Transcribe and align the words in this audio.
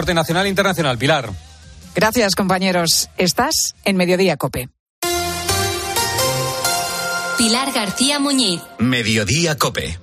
Deporte 0.00 0.14
nacional 0.14 0.46
e 0.46 0.48
internacional, 0.48 0.96
Pilar. 0.96 1.28
Gracias, 1.94 2.34
compañeros. 2.34 3.10
Estás 3.18 3.74
en 3.84 3.98
Mediodía 3.98 4.38
Cope. 4.38 4.70
Pilar 7.36 7.70
García 7.70 8.18
Muñiz. 8.18 8.62
Mediodía 8.78 9.58
Cope. 9.58 9.98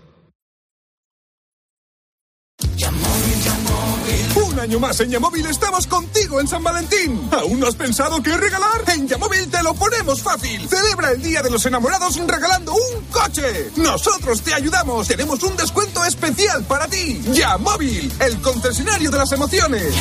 Año 4.68 4.80
más 4.82 5.00
en 5.00 5.10
Yamóvil 5.10 5.46
estamos 5.46 5.88
contigo 5.88 6.42
en 6.42 6.48
San 6.48 6.62
Valentín. 6.62 7.30
¿Aún 7.32 7.58
no 7.58 7.68
has 7.68 7.76
pensado 7.76 8.22
qué 8.22 8.36
regalar? 8.36 8.84
En 8.94 9.08
Yamóvil 9.08 9.50
te 9.50 9.64
lo 9.64 9.74
ponemos 9.74 10.22
fácil. 10.22 10.68
Celebra 10.68 11.12
el 11.12 11.22
Día 11.22 11.42
de 11.42 11.50
los 11.50 11.66
Enamorados 11.66 12.18
regalando 12.28 12.74
un 12.74 13.06
coche. 13.06 13.72
Nosotros 13.78 14.42
te 14.42 14.54
ayudamos. 14.54 15.08
Tenemos 15.08 15.42
un 15.44 15.56
descuento 15.56 16.04
especial 16.04 16.66
para 16.66 16.86
ti. 16.90 17.22
Yamóvil, 17.32 18.12
el 18.20 18.42
concesionario 18.42 19.10
de 19.10 19.18
las 19.18 19.32
emociones. 19.32 19.94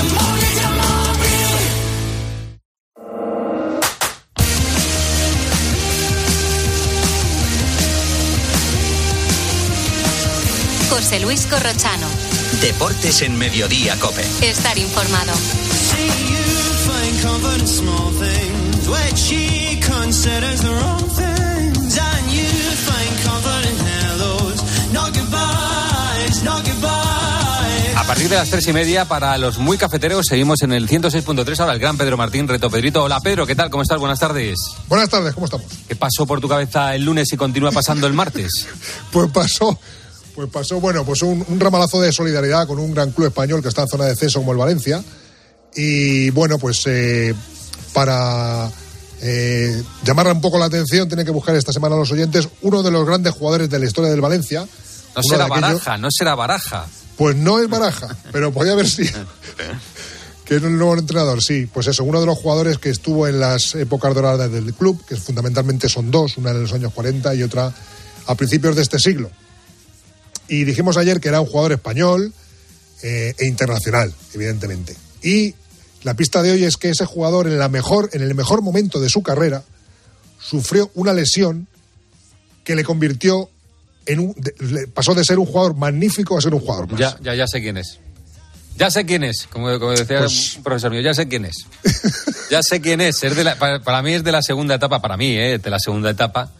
José 10.90 11.20
Luis 11.20 11.46
Corrochano. 11.46 12.15
Deportes 12.60 13.22
en 13.22 13.36
Mediodía 13.36 13.96
Cope. 14.00 14.24
Estar 14.42 14.78
informado. 14.78 15.32
A 27.96 28.04
partir 28.08 28.28
de 28.28 28.36
las 28.36 28.48
tres 28.48 28.68
y 28.68 28.72
media, 28.72 29.04
para 29.04 29.36
los 29.36 29.58
muy 29.58 29.76
cafeteros, 29.76 30.26
seguimos 30.26 30.62
en 30.62 30.72
el 30.72 30.88
106.3. 30.88 31.60
Ahora 31.60 31.74
el 31.74 31.80
gran 31.80 31.98
Pedro 31.98 32.16
Martín, 32.16 32.46
reto 32.46 32.70
Pedrito. 32.70 33.02
Hola 33.02 33.20
Pedro, 33.20 33.46
¿qué 33.46 33.56
tal? 33.56 33.68
¿Cómo 33.68 33.82
estás? 33.82 33.98
Buenas 33.98 34.20
tardes. 34.20 34.56
Buenas 34.88 35.08
tardes, 35.08 35.34
¿cómo 35.34 35.46
estamos? 35.46 35.66
¿Qué 35.88 35.96
pasó 35.96 36.24
por 36.24 36.40
tu 36.40 36.48
cabeza 36.48 36.94
el 36.94 37.04
lunes 37.04 37.32
y 37.32 37.36
continúa 37.36 37.72
pasando 37.72 38.06
el 38.06 38.12
martes? 38.12 38.68
pues 39.10 39.28
pasó, 39.32 39.78
pues 40.36 40.50
pasó, 40.50 40.80
bueno, 40.80 41.04
pues 41.04 41.22
un, 41.22 41.44
un, 41.48 41.58
ramalazo 41.58 42.00
de 42.00 42.12
solidaridad 42.12 42.66
con 42.66 42.78
un 42.78 42.92
gran 42.92 43.10
club 43.10 43.28
español 43.28 43.62
que 43.62 43.68
está 43.68 43.82
en 43.82 43.88
zona 43.88 44.04
de 44.04 44.10
descenso 44.10 44.40
como 44.40 44.52
el 44.52 44.58
Valencia. 44.58 45.02
Y 45.74 46.28
bueno, 46.30 46.58
pues 46.58 46.82
eh, 46.86 47.34
para 47.94 48.70
eh, 49.22 49.82
llamarle 50.04 50.32
un 50.32 50.40
poco 50.42 50.58
la 50.58 50.66
atención, 50.66 51.08
tiene 51.08 51.24
que 51.24 51.30
buscar 51.30 51.56
esta 51.56 51.72
semana 51.72 51.94
a 51.94 51.98
los 51.98 52.12
oyentes 52.12 52.48
uno 52.60 52.82
de 52.82 52.90
los 52.90 53.06
grandes 53.06 53.32
jugadores 53.32 53.70
de 53.70 53.78
la 53.78 53.86
historia 53.86 54.10
del 54.10 54.20
Valencia. 54.20 54.66
No 55.16 55.22
será 55.22 55.46
Baraja, 55.46 55.96
no 55.96 56.08
será 56.10 56.34
Baraja. 56.34 56.86
Pues 57.16 57.34
no 57.34 57.58
es 57.58 57.68
Baraja, 57.68 58.14
pero 58.32 58.52
podía 58.52 58.72
haber 58.72 58.88
sido. 58.88 59.18
que 60.44 60.56
es 60.56 60.62
el 60.62 60.76
nuevo 60.76 60.96
entrenador, 60.98 61.42
sí. 61.42 61.66
Pues 61.66 61.86
eso, 61.86 62.04
uno 62.04 62.20
de 62.20 62.26
los 62.26 62.36
jugadores 62.36 62.78
que 62.78 62.90
estuvo 62.90 63.26
en 63.26 63.40
las 63.40 63.74
épocas 63.74 64.14
doradas 64.14 64.52
del 64.52 64.74
club, 64.74 65.02
que 65.06 65.16
fundamentalmente 65.16 65.88
son 65.88 66.10
dos, 66.10 66.36
una 66.36 66.50
en 66.50 66.62
los 66.62 66.72
años 66.74 66.92
40 66.92 67.34
y 67.34 67.42
otra 67.42 67.72
a 68.26 68.34
principios 68.34 68.76
de 68.76 68.82
este 68.82 68.98
siglo. 68.98 69.30
Y 70.48 70.64
dijimos 70.64 70.96
ayer 70.96 71.20
que 71.20 71.28
era 71.28 71.40
un 71.40 71.46
jugador 71.46 71.72
español 71.72 72.32
eh, 73.02 73.34
e 73.38 73.46
internacional, 73.46 74.12
evidentemente. 74.34 74.96
Y 75.22 75.54
la 76.02 76.14
pista 76.14 76.42
de 76.42 76.52
hoy 76.52 76.64
es 76.64 76.76
que 76.76 76.90
ese 76.90 77.04
jugador 77.04 77.46
en, 77.46 77.58
la 77.58 77.68
mejor, 77.68 78.10
en 78.12 78.22
el 78.22 78.34
mejor 78.34 78.62
momento 78.62 79.00
de 79.00 79.08
su 79.08 79.22
carrera 79.22 79.64
sufrió 80.38 80.90
una 80.94 81.12
lesión 81.12 81.66
que 82.62 82.76
le 82.76 82.84
convirtió 82.84 83.50
en 84.06 84.20
un, 84.20 84.34
de, 84.36 84.86
pasó 84.88 85.14
de 85.14 85.24
ser 85.24 85.38
un 85.38 85.46
jugador 85.46 85.74
magnífico 85.74 86.38
a 86.38 86.40
ser 86.40 86.54
un 86.54 86.60
jugador 86.60 86.90
más. 86.90 87.00
Ya, 87.00 87.18
ya, 87.22 87.34
ya 87.34 87.46
sé 87.46 87.60
quién 87.60 87.76
es. 87.76 87.98
Ya 88.78 88.90
sé 88.90 89.06
quién 89.06 89.24
es, 89.24 89.46
como, 89.50 89.78
como 89.78 89.92
decía 89.92 90.18
pues... 90.18 90.56
un 90.56 90.62
profesor 90.62 90.90
mío, 90.90 91.00
ya 91.00 91.14
sé 91.14 91.28
quién 91.28 91.46
es. 91.46 91.66
ya 92.50 92.62
sé 92.62 92.80
quién 92.80 93.00
es. 93.00 93.22
es 93.22 93.34
de 93.34 93.42
la, 93.42 93.58
para, 93.58 93.80
para, 93.80 94.02
mí 94.02 94.12
es 94.12 94.22
de 94.22 94.32
la 94.32 94.42
segunda 94.42 94.74
etapa, 94.74 95.00
para 95.00 95.16
mí, 95.16 95.36
eh, 95.36 95.58
de 95.58 95.70
la 95.70 95.78
segunda 95.78 96.10
etapa. 96.10 96.52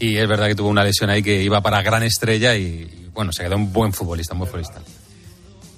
Y 0.00 0.16
es 0.16 0.26
verdad 0.26 0.48
que 0.48 0.54
tuvo 0.54 0.70
una 0.70 0.82
lesión 0.82 1.10
ahí 1.10 1.22
que 1.22 1.42
iba 1.42 1.60
para 1.60 1.82
gran 1.82 2.02
estrella 2.02 2.56
y, 2.56 3.10
bueno, 3.12 3.32
se 3.32 3.44
quedó 3.44 3.56
un 3.56 3.72
buen 3.72 3.92
futbolista, 3.92 4.32
un 4.32 4.40
buen 4.40 4.50
futbolista. 4.50 4.80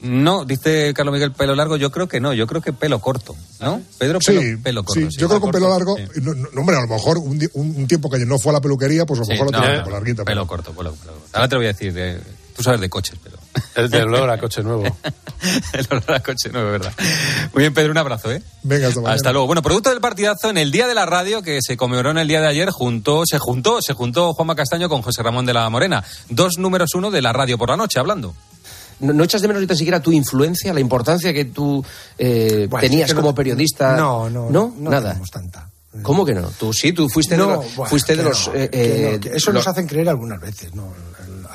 No, 0.02 0.44
dice 0.44 0.92
Carlos 0.94 1.12
Miguel 1.12 1.32
pelo 1.32 1.54
largo, 1.54 1.76
yo 1.76 1.90
creo 1.90 2.08
que 2.08 2.20
no, 2.20 2.32
yo 2.32 2.46
creo 2.46 2.60
que 2.60 2.72
pelo 2.72 2.98
corto, 3.00 3.36
¿no? 3.60 3.80
Pedro, 3.98 4.18
pelo, 4.18 4.40
sí, 4.40 4.56
pelo 4.56 4.84
corto. 4.84 5.00
Sí, 5.00 5.08
sí 5.10 5.20
yo 5.20 5.28
creo 5.28 5.38
que 5.38 5.42
con 5.42 5.52
pelo 5.52 5.68
largo, 5.68 5.96
sí. 5.96 6.20
no, 6.20 6.34
no, 6.34 6.48
hombre, 6.60 6.76
a 6.76 6.80
lo 6.80 6.88
mejor 6.88 7.18
un, 7.18 7.48
un, 7.54 7.86
tiempo 7.86 8.10
que 8.10 8.18
no 8.26 8.38
fue 8.40 8.50
a 8.50 8.54
la 8.54 8.60
peluquería, 8.60 9.06
pues 9.06 9.20
a 9.20 9.22
lo 9.22 9.28
mejor 9.28 9.52
lo 9.52 9.58
no, 9.58 9.64
tiene 9.64 9.82
pelo 9.82 9.96
larguito. 9.96 10.24
Pelo 10.24 10.46
corto, 10.46 10.72
pelo, 10.72 10.92
pelo 10.92 11.12
corto. 11.12 11.28
Ahora 11.32 11.48
te 11.48 11.54
lo 11.54 11.60
voy 11.60 11.66
a 11.66 11.72
decir, 11.72 11.94
eh, 11.96 12.20
tú 12.54 12.62
sabes 12.62 12.80
de 12.80 12.88
coches, 12.88 13.18
pero... 13.22 13.36
Es 13.74 13.90
del 13.90 14.08
olor 14.08 14.28
a 14.30 14.38
coche 14.38 14.62
nuevo. 14.62 14.84
el 15.72 15.86
olor 15.90 16.12
a 16.12 16.20
coche 16.20 16.50
nuevo, 16.50 16.70
verdad. 16.72 16.92
Muy 17.54 17.62
bien, 17.62 17.74
Pedro, 17.74 17.90
un 17.90 17.98
abrazo, 17.98 18.30
¿eh? 18.30 18.42
Venga, 18.62 18.88
hasta, 18.88 19.12
hasta 19.12 19.32
luego. 19.32 19.46
Bueno, 19.46 19.62
producto 19.62 19.90
del 19.90 20.00
partidazo, 20.00 20.50
en 20.50 20.58
el 20.58 20.70
Día 20.70 20.86
de 20.86 20.94
la 20.94 21.06
Radio, 21.06 21.42
que 21.42 21.58
se 21.62 21.76
conmemoró 21.76 22.10
en 22.10 22.18
el 22.18 22.28
día 22.28 22.40
de 22.40 22.48
ayer, 22.48 22.70
junto, 22.70 23.24
se 23.26 23.38
juntó, 23.38 23.80
se 23.80 23.94
juntó 23.94 24.34
Juanma 24.34 24.54
Castaño 24.54 24.88
con 24.88 25.02
José 25.02 25.22
Ramón 25.22 25.46
de 25.46 25.54
la 25.54 25.68
Morena. 25.70 26.04
Dos 26.28 26.58
números 26.58 26.90
uno 26.94 27.10
de 27.10 27.22
la 27.22 27.32
radio 27.32 27.56
por 27.56 27.70
la 27.70 27.76
noche, 27.76 27.98
hablando. 27.98 28.34
No, 29.00 29.12
no, 29.12 29.24
echas 29.24 29.42
de 29.42 29.48
menos 29.48 29.60
ni 29.60 29.66
tan 29.66 29.76
siquiera 29.76 30.00
tu 30.00 30.12
influencia, 30.12 30.72
la 30.72 30.80
importancia 30.80 31.32
que 31.32 31.46
tú 31.46 31.84
eh, 32.18 32.66
bueno, 32.70 32.80
tenías 32.80 33.08
es 33.08 33.12
que 33.12 33.16
como 33.16 33.30
no, 33.30 33.34
periodista. 33.34 33.96
No, 33.96 34.30
no, 34.30 34.48
no, 34.48 34.74
no 34.78 34.90
nada. 34.90 35.18
tanta. 35.30 35.68
¿Cómo 36.02 36.24
que 36.24 36.34
no? 36.34 36.48
Tú 36.58 36.72
sí, 36.72 36.92
tú 36.92 37.08
fuiste 37.08 37.36
no, 37.36 37.46
de 37.46 37.56
los, 37.56 37.76
bueno, 37.76 37.90
fuiste 37.90 38.16
de 38.16 38.22
los. 38.22 38.48
Eh, 38.54 38.70
eh, 38.72 39.20
eso 39.34 39.50
lo, 39.50 39.58
nos 39.58 39.66
hacen 39.66 39.86
creer 39.86 40.08
algunas 40.08 40.40
veces, 40.40 40.74
¿no? 40.74 40.94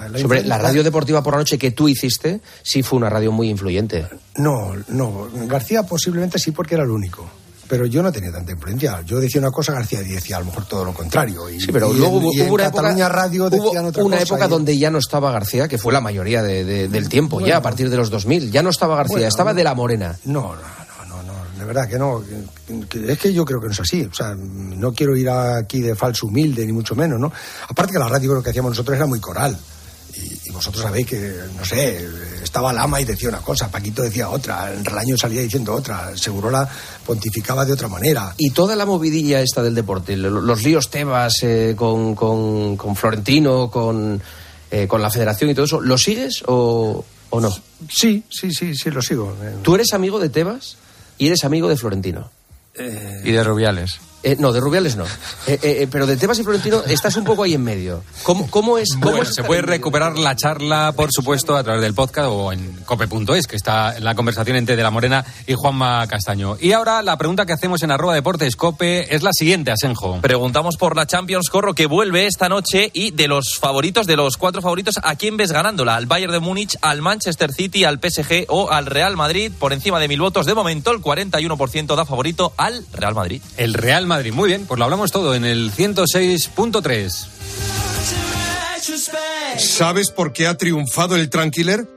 La 0.10 0.20
sobre 0.20 0.44
la 0.44 0.58
radio 0.58 0.84
deportiva 0.84 1.24
por 1.24 1.34
la 1.34 1.40
noche 1.40 1.58
que 1.58 1.72
tú 1.72 1.88
hiciste, 1.88 2.42
sí 2.64 2.84
fue 2.84 2.98
una 2.98 3.10
radio 3.10 3.32
muy 3.32 3.50
influyente. 3.50 4.08
No, 4.38 4.74
no. 4.90 5.28
García 5.48 5.84
posiblemente 5.84 6.40
sí 6.40 6.52
porque 6.52 6.76
era 6.76 6.84
el 6.84 6.92
único 6.92 7.30
pero 7.68 7.86
yo 7.86 8.02
no 8.02 8.12
tenía 8.12 8.32
tanta 8.32 8.52
influencia. 8.52 9.02
Yo 9.06 9.20
decía 9.20 9.42
una 9.42 9.52
cosa, 9.52 9.74
García 9.74 10.02
decía 10.02 10.38
a 10.38 10.40
lo 10.40 10.46
mejor 10.46 10.66
todo 10.66 10.86
lo 10.86 10.94
contrario. 10.94 11.50
Y, 11.50 11.60
sí, 11.60 11.72
pero 11.72 11.94
y 11.94 11.98
luego 11.98 12.18
en, 12.18 12.24
hubo, 12.24 12.34
y 12.34 12.42
en 12.42 12.52
una 12.52 12.64
Cataluña 12.66 13.06
época, 13.06 13.10
Radio 13.10 13.50
decían 13.50 13.84
hubo 13.84 13.90
otra 13.90 14.04
una 14.04 14.18
cosa 14.18 14.28
época 14.34 14.46
y... 14.46 14.50
donde 14.50 14.78
ya 14.78 14.90
no 14.90 14.98
estaba 14.98 15.32
García, 15.32 15.68
que 15.68 15.78
fue 15.78 15.94
la 15.94 16.02
mayoría 16.02 16.42
de, 16.42 16.64
de, 16.64 16.88
del 16.88 17.10
tiempo, 17.10 17.36
bueno, 17.38 17.48
ya 17.48 17.58
a 17.58 17.62
partir 17.62 17.90
de 17.90 17.98
los 17.98 18.10
2000. 18.10 18.52
Ya 18.52 18.64
no 18.64 18.70
estaba 18.70 18.96
García, 18.96 19.18
bueno, 19.18 19.28
estaba 19.28 19.54
de 19.54 19.64
la 19.64 19.76
Morena. 19.76 20.18
No, 20.26 20.56
no, 20.56 21.06
no, 21.08 21.24
no, 21.24 21.34
de 21.60 21.66
verdad 21.66 21.88
que 21.88 22.00
no. 22.00 22.24
Es 23.08 23.20
que 23.20 23.34
yo 23.34 23.46
creo 23.46 23.60
que 23.60 23.68
no 23.68 23.74
es 23.74 23.80
así. 23.80 24.04
O 24.04 24.14
sea, 24.14 24.34
no 24.36 24.94
quiero 24.94 25.16
ir 25.16 25.30
aquí 25.30 25.82
de 25.82 25.96
falso 25.96 26.28
humilde, 26.28 26.66
ni 26.66 26.72
mucho 26.72 26.96
menos, 26.96 27.20
¿no? 27.20 27.32
Aparte 27.68 27.94
que 27.94 28.00
la 28.00 28.08
radio 28.08 28.36
lo 28.36 28.44
que 28.44 28.52
hacíamos 28.52 28.72
nosotros 28.72 28.96
era 28.96 29.06
muy 29.06 29.20
coral. 29.20 29.58
Vosotros 30.58 30.82
sabéis 30.82 31.06
que, 31.06 31.36
no 31.56 31.64
sé, 31.64 32.04
estaba 32.42 32.74
Lama 32.74 33.00
y 33.00 33.06
decía 33.06 33.30
una 33.30 33.42
cosa, 33.42 33.70
Paquito 33.70 34.02
decía 34.02 34.28
otra, 34.28 34.74
el 34.74 34.84
Relaño 34.84 35.16
salía 35.16 35.42
diciendo 35.42 35.72
otra, 35.72 36.18
Segurola 36.18 36.68
pontificaba 37.06 37.64
de 37.64 37.74
otra 37.74 37.88
manera. 37.88 38.34
Y 38.40 38.50
toda 38.50 38.76
la 38.76 38.88
movidilla 38.88 39.40
esta 39.40 39.62
del 39.62 39.76
deporte, 39.76 40.18
los 40.18 40.64
líos 40.64 40.90
Tebas 40.90 41.36
eh, 41.44 41.76
con, 41.78 42.16
con, 42.16 42.76
con, 42.76 42.96
Florentino, 42.96 43.70
con, 43.70 44.20
eh, 44.72 44.88
con 44.88 45.00
la 45.00 45.12
federación 45.12 45.52
y 45.52 45.54
todo 45.54 45.66
eso, 45.66 45.80
¿lo 45.80 45.96
sigues 45.96 46.44
o, 46.48 47.06
o 47.30 47.40
no? 47.40 47.56
Sí, 47.88 48.24
sí, 48.28 48.52
sí, 48.52 48.74
sí, 48.74 48.90
lo 48.90 49.04
sigo. 49.04 49.36
¿Tú 49.62 49.76
eres 49.76 49.94
amigo 49.94 50.20
de 50.20 50.30
Tebas 50.30 50.78
y 51.20 51.28
eres 51.28 51.44
amigo 51.44 51.70
de 51.70 51.78
Florentino? 51.78 52.32
Eh... 52.74 53.22
Y 53.24 53.32
de 53.32 53.44
Rubiales. 53.44 54.00
Eh, 54.24 54.36
no, 54.40 54.52
de 54.52 54.60
Rubiales 54.60 54.96
no. 54.96 55.06
Eh, 55.46 55.60
eh, 55.62 55.88
pero 55.92 56.08
de 56.08 56.18
Tebas 56.18 56.40
y 56.40 56.44
Florentino 56.44 56.82
estás 56.88 57.16
un 57.18 57.24
poco 57.24 57.44
ahí 57.44 57.54
en 57.54 57.64
medio. 57.64 58.04
¿Cómo, 58.24 58.50
cómo 58.50 58.78
es? 58.78 58.90
Cómo 58.94 59.12
bueno, 59.12 59.22
es 59.22 59.36
se 59.36 59.44
puede 59.44 59.62
recuperar 59.62 60.18
la 60.18 60.36
charla, 60.36 60.92
por 60.96 61.12
supuesto, 61.12 61.56
a 61.56 61.64
través 61.64 61.82
del 61.82 61.94
podcast 61.94 62.28
o 62.32 62.52
en 62.52 62.78
cope.es, 62.86 63.46
que 63.46 63.56
está 63.56 63.96
en 63.96 64.04
la 64.04 64.16
conversación 64.16 64.58
entre 64.58 64.76
De 64.76 64.84
la 64.84 64.90
Morena 64.90 65.24
y 65.46 65.54
Juanma 65.54 66.08
Castaño. 66.08 66.58
Y 66.60 66.72
ahora 66.72 67.04
la 67.04 67.18
pregunta 67.18 67.46
que 67.46 67.54
hacemos 67.54 67.84
en 67.84 67.92
arroba 67.92 68.16
deportes 68.16 68.56
cope 68.56 69.14
es 69.16 69.22
la 69.22 69.32
siguiente, 69.34 69.72
Asenjo. 69.72 70.20
Preguntamos 70.22 70.78
por 70.78 70.96
la 70.96 71.06
Champions 71.06 71.50
Corro 71.50 71.76
que 71.76 71.86
vuelve 71.86 72.26
esta 72.26 72.50
noche 72.50 72.90
y 72.94 73.12
de 73.12 73.28
los 73.28 73.58
favoritos, 73.60 74.08
de 74.08 74.16
los 74.16 74.38
cuatro 74.38 74.62
favoritos, 74.62 74.96
¿a 75.04 75.16
quién 75.16 75.38
ves 75.38 75.52
ganándola? 75.52 75.96
¿Al 75.96 76.08
Bayern 76.08 76.34
de 76.34 76.40
Múnich, 76.40 76.76
al 76.82 77.02
Manchester 77.02 77.54
City, 77.54 77.84
al 77.84 78.00
PSG 78.00 78.46
o 78.48 78.72
al 78.72 78.88
Real 78.88 79.16
Madrid? 79.16 79.52
Por 79.58 79.74
encima 79.74 80.00
de 80.00 80.08
mil 80.08 80.22
votos, 80.22 80.48
de 80.48 80.56
momento 80.56 80.92
el 80.92 81.02
41% 81.02 81.96
da 81.96 82.06
favorito 82.06 82.54
al 82.58 82.84
Real 82.94 83.14
Madrid. 83.14 83.42
El 83.58 83.76
Real 83.76 84.07
Madrid, 84.08 84.34
muy 84.34 84.48
bien, 84.48 84.66
pues 84.66 84.78
lo 84.80 84.86
hablamos 84.86 85.12
todo 85.12 85.36
en 85.36 85.46
el 85.46 85.72
106.3. 85.72 87.28
¿Sabes 89.58 90.12
por 90.12 90.34
qué 90.34 90.48
ha 90.48 90.58
triunfado 90.58 91.16
el 91.16 91.30
Tranquiler? 91.30 91.97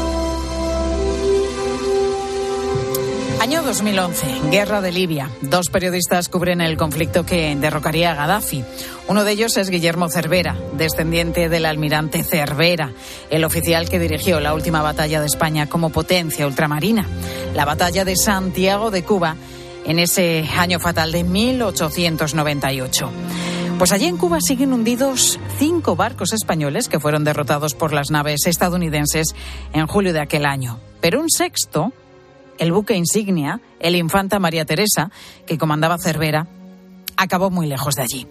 Año 3.41 3.63
2011, 3.63 4.51
guerra 4.51 4.81
de 4.81 4.91
Libia. 4.91 5.31
Dos 5.41 5.71
periodistas 5.71 6.29
cubren 6.29 6.61
el 6.61 6.77
conflicto 6.77 7.25
que 7.25 7.55
derrocaría 7.55 8.11
a 8.11 8.13
Gaddafi. 8.13 8.63
Uno 9.07 9.23
de 9.23 9.31
ellos 9.31 9.57
es 9.57 9.71
Guillermo 9.71 10.09
Cervera, 10.09 10.55
descendiente 10.73 11.49
del 11.49 11.65
almirante 11.65 12.23
Cervera, 12.23 12.91
el 13.31 13.43
oficial 13.43 13.89
que 13.89 13.97
dirigió 13.97 14.39
la 14.39 14.53
última 14.53 14.83
batalla 14.83 15.19
de 15.19 15.25
España 15.25 15.67
como 15.67 15.89
potencia 15.89 16.45
ultramarina, 16.45 17.07
la 17.55 17.65
batalla 17.65 18.05
de 18.05 18.15
Santiago 18.15 18.91
de 18.91 19.03
Cuba, 19.03 19.35
en 19.85 19.97
ese 19.97 20.47
año 20.55 20.79
fatal 20.79 21.11
de 21.11 21.23
1898. 21.23 23.11
Pues 23.79 23.91
allí 23.91 24.05
en 24.05 24.17
Cuba 24.17 24.37
siguen 24.39 24.71
hundidos 24.71 25.39
cinco 25.57 25.95
barcos 25.95 26.33
españoles 26.33 26.87
que 26.87 26.99
fueron 26.99 27.23
derrotados 27.23 27.73
por 27.73 27.91
las 27.91 28.11
naves 28.11 28.45
estadounidenses 28.45 29.33
en 29.73 29.87
julio 29.87 30.13
de 30.13 30.19
aquel 30.19 30.45
año. 30.45 30.79
Pero 31.01 31.19
un 31.19 31.31
sexto, 31.31 31.91
el 32.61 32.71
buque 32.71 32.95
insignia, 32.95 33.59
el 33.79 33.95
Infanta 33.95 34.37
María 34.37 34.65
Teresa, 34.65 35.09
que 35.47 35.57
comandaba 35.57 35.97
Cervera, 35.97 36.45
acabó 37.17 37.49
muy 37.49 37.65
lejos 37.65 37.95
de 37.95 38.03
allí. 38.03 38.27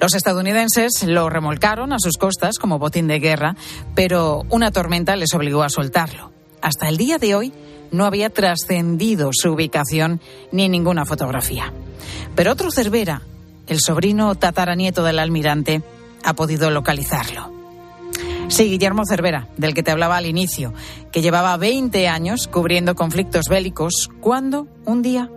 Los 0.00 0.14
estadounidenses 0.14 1.04
lo 1.06 1.28
remolcaron 1.28 1.92
a 1.92 1.98
sus 1.98 2.16
costas 2.16 2.58
como 2.58 2.78
botín 2.78 3.06
de 3.06 3.20
guerra, 3.20 3.54
pero 3.94 4.44
una 4.48 4.70
tormenta 4.70 5.14
les 5.14 5.34
obligó 5.34 5.62
a 5.62 5.68
soltarlo. 5.68 6.32
Hasta 6.62 6.88
el 6.88 6.96
día 6.96 7.18
de 7.18 7.34
hoy 7.34 7.52
no 7.92 8.06
había 8.06 8.30
trascendido 8.30 9.28
su 9.32 9.50
ubicación 9.50 10.22
ni 10.52 10.70
ninguna 10.70 11.04
fotografía. 11.04 11.70
Pero 12.34 12.52
otro 12.52 12.70
Cervera, 12.70 13.20
el 13.66 13.80
sobrino 13.80 14.34
tataranieto 14.36 15.04
del 15.04 15.18
almirante, 15.18 15.82
ha 16.24 16.32
podido 16.32 16.70
localizarlo. 16.70 17.55
Sí, 18.48 18.70
Guillermo 18.70 19.02
Cervera, 19.04 19.48
del 19.56 19.74
que 19.74 19.82
te 19.82 19.90
hablaba 19.90 20.16
al 20.16 20.24
inicio, 20.24 20.72
que 21.10 21.20
llevaba 21.20 21.56
20 21.56 22.06
años 22.08 22.48
cubriendo 22.48 22.94
conflictos 22.94 23.46
bélicos, 23.50 24.08
cuando 24.20 24.68
un 24.84 25.02
día 25.02 25.30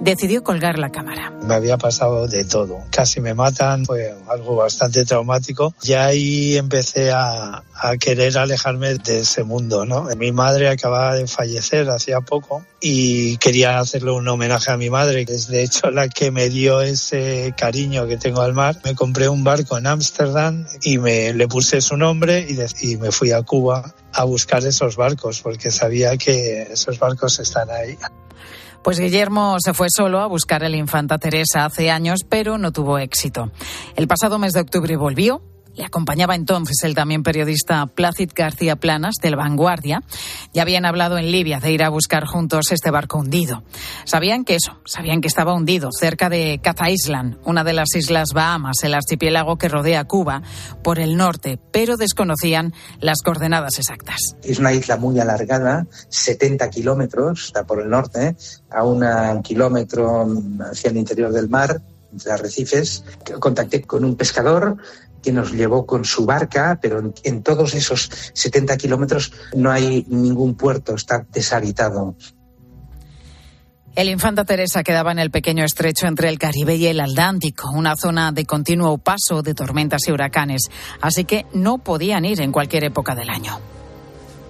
decidió 0.00 0.42
colgar 0.42 0.78
la 0.78 0.90
cámara. 0.90 1.32
Me 1.42 1.54
había 1.54 1.78
pasado 1.78 2.26
de 2.26 2.44
todo. 2.44 2.78
Casi 2.90 3.20
me 3.20 3.34
matan, 3.34 3.84
fue 3.84 4.14
algo 4.28 4.56
bastante 4.56 5.04
traumático. 5.04 5.74
Y 5.82 5.92
ahí 5.92 6.56
empecé 6.56 7.12
a, 7.12 7.64
a, 7.74 7.96
querer 7.96 8.36
alejarme 8.38 8.94
de 8.94 9.20
ese 9.20 9.44
mundo, 9.44 9.84
¿no? 9.84 10.08
Mi 10.16 10.32
madre 10.32 10.68
acababa 10.68 11.14
de 11.14 11.26
fallecer 11.26 11.88
hacía 11.90 12.20
poco 12.20 12.64
y 12.80 13.36
quería 13.38 13.78
hacerle 13.78 14.10
un 14.12 14.26
homenaje 14.28 14.70
a 14.70 14.76
mi 14.76 14.90
madre, 14.90 15.26
que 15.26 15.34
es 15.34 15.48
de 15.48 15.62
hecho 15.62 15.90
la 15.90 16.08
que 16.08 16.30
me 16.30 16.48
dio 16.48 16.80
ese 16.80 17.54
cariño 17.56 18.06
que 18.06 18.16
tengo 18.16 18.42
al 18.42 18.54
mar. 18.54 18.76
Me 18.84 18.94
compré 18.94 19.28
un 19.28 19.44
barco 19.44 19.78
en 19.78 19.86
Ámsterdam 19.86 20.66
y 20.82 20.98
me 20.98 21.32
le 21.32 21.48
puse 21.48 21.80
su 21.80 21.96
nombre 21.96 22.46
y, 22.48 22.54
de, 22.54 22.68
y 22.82 22.96
me 22.96 23.10
fui 23.10 23.32
a 23.32 23.42
Cuba 23.42 23.94
a 24.12 24.24
buscar 24.24 24.64
esos 24.64 24.96
barcos 24.96 25.40
porque 25.40 25.70
sabía 25.70 26.16
que 26.16 26.62
esos 26.72 26.98
barcos 26.98 27.38
están 27.38 27.70
ahí. 27.70 27.98
Pues 28.84 29.00
Guillermo 29.00 29.56
se 29.60 29.72
fue 29.72 29.86
solo 29.88 30.20
a 30.20 30.26
buscar 30.26 30.62
el 30.62 30.74
Infanta 30.74 31.16
Teresa 31.16 31.64
hace 31.64 31.90
años, 31.90 32.20
pero 32.28 32.58
no 32.58 32.70
tuvo 32.70 32.98
éxito. 32.98 33.50
El 33.96 34.06
pasado 34.06 34.38
mes 34.38 34.52
de 34.52 34.60
octubre 34.60 34.94
volvió. 34.96 35.40
Le 35.76 35.84
acompañaba 35.84 36.34
entonces 36.34 36.76
el 36.84 36.94
también 36.94 37.22
periodista 37.22 37.86
Plácid 37.86 38.30
García 38.34 38.76
Planas, 38.76 39.16
del 39.20 39.36
Vanguardia. 39.36 40.02
Ya 40.52 40.62
habían 40.62 40.84
hablado 40.84 41.18
en 41.18 41.32
Libia 41.32 41.58
de 41.58 41.72
ir 41.72 41.82
a 41.82 41.88
buscar 41.88 42.26
juntos 42.26 42.70
este 42.70 42.90
barco 42.90 43.18
hundido. 43.18 43.64
Sabían 44.04 44.44
que 44.44 44.54
eso, 44.54 44.78
sabían 44.84 45.20
que 45.20 45.28
estaba 45.28 45.54
hundido 45.54 45.90
cerca 45.92 46.28
de 46.28 46.60
Caza 46.62 46.90
Island, 46.90 47.38
una 47.44 47.64
de 47.64 47.72
las 47.72 47.94
islas 47.96 48.28
Bahamas, 48.32 48.76
el 48.84 48.94
archipiélago 48.94 49.56
que 49.56 49.68
rodea 49.68 50.04
Cuba, 50.04 50.42
por 50.82 51.00
el 51.00 51.16
norte, 51.16 51.58
pero 51.72 51.96
desconocían 51.96 52.72
las 53.00 53.22
coordenadas 53.22 53.78
exactas. 53.78 54.36
Es 54.42 54.58
una 54.58 54.72
isla 54.72 54.96
muy 54.96 55.18
alargada, 55.18 55.86
70 56.08 56.70
kilómetros, 56.70 57.46
está 57.46 57.64
por 57.64 57.80
el 57.80 57.90
norte, 57.90 58.36
a 58.70 58.84
un 58.84 59.42
kilómetro 59.42 60.26
hacia 60.70 60.90
el 60.90 60.96
interior 60.98 61.32
del 61.32 61.48
mar, 61.48 61.82
entre 62.12 62.32
arrecifes. 62.32 63.04
Contacté 63.40 63.82
con 63.82 64.04
un 64.04 64.16
pescador 64.16 64.76
que 65.24 65.32
nos 65.32 65.52
llevó 65.52 65.86
con 65.86 66.04
su 66.04 66.26
barca, 66.26 66.78
pero 66.80 66.98
en, 66.98 67.14
en 67.24 67.42
todos 67.42 67.74
esos 67.74 68.10
70 68.34 68.76
kilómetros 68.76 69.32
no 69.56 69.70
hay 69.70 70.04
ningún 70.08 70.54
puerto, 70.54 70.94
está 70.94 71.26
deshabitado. 71.32 72.14
El 73.96 74.08
Infanta 74.08 74.44
Teresa 74.44 74.82
quedaba 74.82 75.12
en 75.12 75.20
el 75.20 75.30
pequeño 75.30 75.64
estrecho 75.64 76.08
entre 76.08 76.28
el 76.28 76.36
Caribe 76.36 76.74
y 76.74 76.88
el 76.88 76.98
Atlántico, 76.98 77.70
una 77.70 77.94
zona 77.96 78.32
de 78.32 78.44
continuo 78.44 78.98
paso 78.98 79.42
de 79.42 79.54
tormentas 79.54 80.08
y 80.08 80.10
huracanes, 80.10 80.62
así 81.00 81.24
que 81.24 81.46
no 81.52 81.78
podían 81.78 82.24
ir 82.24 82.40
en 82.40 82.50
cualquier 82.50 82.82
época 82.82 83.14
del 83.14 83.30
año. 83.30 83.60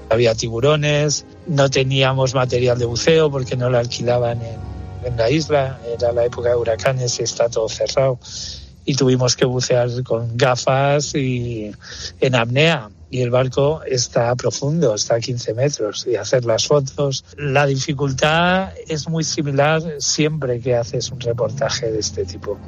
Había 0.09 0.35
tiburones, 0.35 1.27
no 1.47 1.69
teníamos 1.69 2.35
material 2.35 2.79
de 2.79 2.87
buceo 2.87 3.31
porque 3.31 3.55
no 3.55 3.69
lo 3.69 3.77
alquilaban 3.77 4.41
en, 4.41 4.56
en 5.05 5.17
la 5.17 5.29
isla, 5.29 5.79
era 5.94 6.11
la 6.12 6.25
época 6.25 6.49
de 6.49 6.56
huracanes 6.56 7.20
y 7.20 7.25
está 7.25 7.50
todo 7.50 7.69
cerrado 7.69 8.19
y 8.84 8.94
tuvimos 8.94 9.36
que 9.36 9.44
bucear 9.44 9.88
con 10.02 10.36
gafas 10.36 11.14
y 11.14 11.72
en 12.20 12.34
apnea. 12.34 12.90
Y 13.11 13.23
el 13.23 13.31
barco 13.31 13.83
está 13.85 14.35
profundo, 14.35 14.95
está 14.95 15.17
a 15.17 15.21
15 15.21 15.55
metros, 15.55 16.06
y 16.06 16.17
hacer 16.17 16.45
las 16.45 16.67
fotos. 16.67 17.25
La 17.37 17.67
dificultad 17.67 18.73
es 18.89 19.09
muy 19.09 19.25
similar 19.25 19.83
siempre 19.99 20.61
que 20.61 20.75
haces 20.75 21.11
un 21.11 21.21
reportaje 21.21 21.91
de 21.91 21.99
este 22.01 22.25
tipo. 22.25 22.59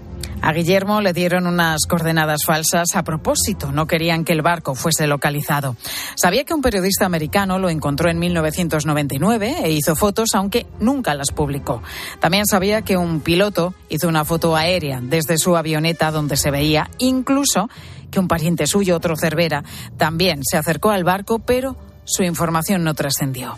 A 0.42 0.52
Guillermo 0.52 1.00
le 1.00 1.12
dieron 1.12 1.46
unas 1.46 1.86
coordenadas 1.88 2.44
falsas 2.44 2.94
a 2.94 3.02
propósito. 3.02 3.72
No 3.72 3.86
querían 3.86 4.24
que 4.24 4.32
el 4.32 4.42
barco 4.42 4.74
fuese 4.74 5.06
localizado. 5.06 5.76
Sabía 6.14 6.44
que 6.44 6.54
un 6.54 6.62
periodista 6.62 7.06
americano 7.06 7.58
lo 7.58 7.68
encontró 7.68 8.10
en 8.10 8.18
1999 8.18 9.56
e 9.64 9.72
hizo 9.72 9.96
fotos, 9.96 10.30
aunque 10.34 10.66
nunca 10.78 11.14
las 11.14 11.32
publicó. 11.32 11.82
También 12.20 12.46
sabía 12.46 12.82
que 12.82 12.96
un 12.96 13.20
piloto 13.20 13.74
hizo 13.88 14.08
una 14.08 14.24
foto 14.24 14.54
aérea 14.54 15.00
desde 15.02 15.38
su 15.38 15.56
avioneta 15.56 16.10
donde 16.10 16.36
se 16.36 16.50
veía 16.50 16.90
incluso 16.98 17.68
que 18.10 18.20
un 18.20 18.28
pariente 18.28 18.66
suyo, 18.66 18.96
otro 18.96 19.16
Cervera, 19.16 19.64
también 19.96 20.42
se 20.44 20.56
acercó 20.56 20.90
al 20.90 21.04
barco, 21.04 21.38
pero 21.38 21.76
su 22.04 22.22
información 22.22 22.84
no 22.84 22.94
trascendió. 22.94 23.56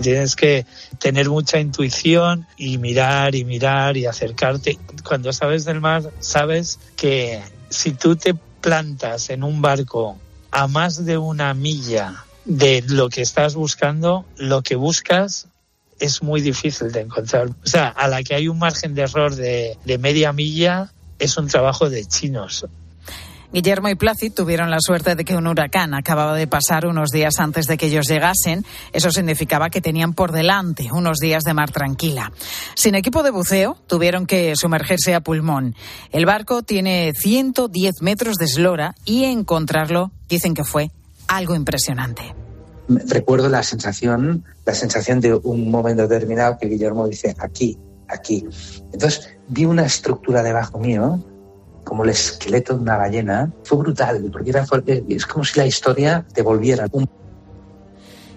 Tienes 0.00 0.34
que 0.34 0.66
tener 0.98 1.28
mucha 1.28 1.60
intuición 1.60 2.46
y 2.56 2.78
mirar 2.78 3.34
y 3.34 3.44
mirar 3.44 3.96
y 3.96 4.06
acercarte. 4.06 4.78
Cuando 5.06 5.32
sabes 5.32 5.64
del 5.64 5.80
mar, 5.80 6.10
sabes 6.18 6.80
que 6.96 7.42
si 7.68 7.92
tú 7.92 8.16
te 8.16 8.34
plantas 8.34 9.30
en 9.30 9.44
un 9.44 9.62
barco 9.62 10.18
a 10.50 10.66
más 10.66 11.04
de 11.04 11.18
una 11.18 11.54
milla 11.54 12.24
de 12.44 12.82
lo 12.88 13.08
que 13.08 13.22
estás 13.22 13.54
buscando, 13.54 14.24
lo 14.36 14.62
que 14.62 14.74
buscas 14.74 15.48
es 16.00 16.22
muy 16.22 16.40
difícil 16.40 16.90
de 16.90 17.00
encontrar. 17.02 17.48
O 17.48 17.66
sea, 17.66 17.88
a 17.88 18.08
la 18.08 18.22
que 18.22 18.34
hay 18.34 18.48
un 18.48 18.58
margen 18.58 18.94
de 18.94 19.02
error 19.02 19.34
de, 19.34 19.78
de 19.84 19.98
media 19.98 20.32
milla, 20.32 20.92
es 21.18 21.36
un 21.36 21.46
trabajo 21.46 21.88
de 21.88 22.04
chinos. 22.04 22.66
Guillermo 23.54 23.88
y 23.88 23.94
Plácid 23.94 24.32
tuvieron 24.32 24.68
la 24.68 24.78
suerte 24.80 25.14
de 25.14 25.24
que 25.24 25.36
un 25.36 25.46
huracán 25.46 25.94
acababa 25.94 26.34
de 26.34 26.48
pasar 26.48 26.86
unos 26.86 27.10
días 27.10 27.38
antes 27.38 27.68
de 27.68 27.76
que 27.76 27.86
ellos 27.86 28.08
llegasen. 28.08 28.64
Eso 28.92 29.12
significaba 29.12 29.70
que 29.70 29.80
tenían 29.80 30.12
por 30.12 30.32
delante 30.32 30.88
unos 30.92 31.18
días 31.18 31.44
de 31.44 31.54
mar 31.54 31.70
tranquila. 31.70 32.32
Sin 32.74 32.96
equipo 32.96 33.22
de 33.22 33.30
buceo, 33.30 33.76
tuvieron 33.86 34.26
que 34.26 34.56
sumergirse 34.56 35.14
a 35.14 35.20
pulmón. 35.20 35.76
El 36.10 36.26
barco 36.26 36.64
tiene 36.64 37.12
110 37.14 38.02
metros 38.02 38.38
de 38.38 38.46
eslora 38.46 38.96
y 39.04 39.22
encontrarlo 39.22 40.10
dicen 40.28 40.54
que 40.54 40.64
fue 40.64 40.90
algo 41.28 41.54
impresionante. 41.54 42.34
Recuerdo 42.88 43.48
la 43.48 43.62
sensación, 43.62 44.42
la 44.66 44.74
sensación 44.74 45.20
de 45.20 45.32
un 45.32 45.70
momento 45.70 46.08
determinado 46.08 46.58
que 46.58 46.66
Guillermo 46.66 47.06
dice 47.06 47.36
aquí, 47.38 47.78
aquí. 48.08 48.44
Entonces 48.92 49.28
vi 49.46 49.64
una 49.64 49.86
estructura 49.86 50.42
debajo 50.42 50.80
mío 50.80 51.24
como 51.84 52.04
el 52.04 52.10
esqueleto 52.10 52.74
de 52.74 52.80
una 52.80 52.96
ballena. 52.96 53.52
Fue 53.62 53.78
brutal, 53.78 54.28
porque 54.32 54.50
era, 54.50 54.64
es 55.08 55.26
como 55.26 55.44
si 55.44 55.58
la 55.58 55.66
historia 55.66 56.24
te 56.32 56.42
volviera. 56.42 56.86
Un... 56.90 57.08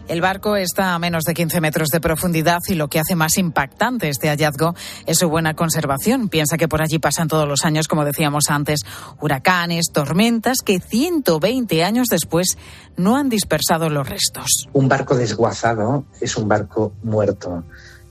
El 0.08 0.22
barco 0.22 0.56
está 0.56 0.94
a 0.94 1.00
menos 1.00 1.26
de 1.26 1.34
15 1.34 1.60
metros 1.60 1.90
de 1.90 2.00
profundidad 2.00 2.60
y 2.68 2.76
lo 2.76 2.88
que 2.88 3.00
hace 3.00 3.16
más 3.16 3.38
impactante 3.38 4.08
este 4.08 4.30
hallazgo 4.30 4.74
es 5.06 5.18
su 5.18 5.28
buena 5.28 5.54
conservación. 5.54 6.30
Piensa 6.30 6.58
que 6.58 6.70
por 6.70 6.82
allí 6.82 6.98
pasan 6.98 7.28
todos 7.28 7.46
los 7.46 7.66
años, 7.66 7.90
como 7.90 8.06
decíamos 8.06 8.46
antes, 8.50 8.80
huracanes, 9.20 9.88
tormentas 9.92 10.60
que 10.64 10.80
120 10.80 11.84
años 11.84 12.08
después 12.10 12.58
no 12.96 13.18
han 13.18 13.28
dispersado 13.28 13.90
los 13.90 14.08
restos. 14.08 14.68
Un 14.72 14.88
barco 14.88 15.16
desguazado 15.16 16.06
es 16.22 16.38
un 16.38 16.48
barco 16.48 16.94
muerto 17.04 17.66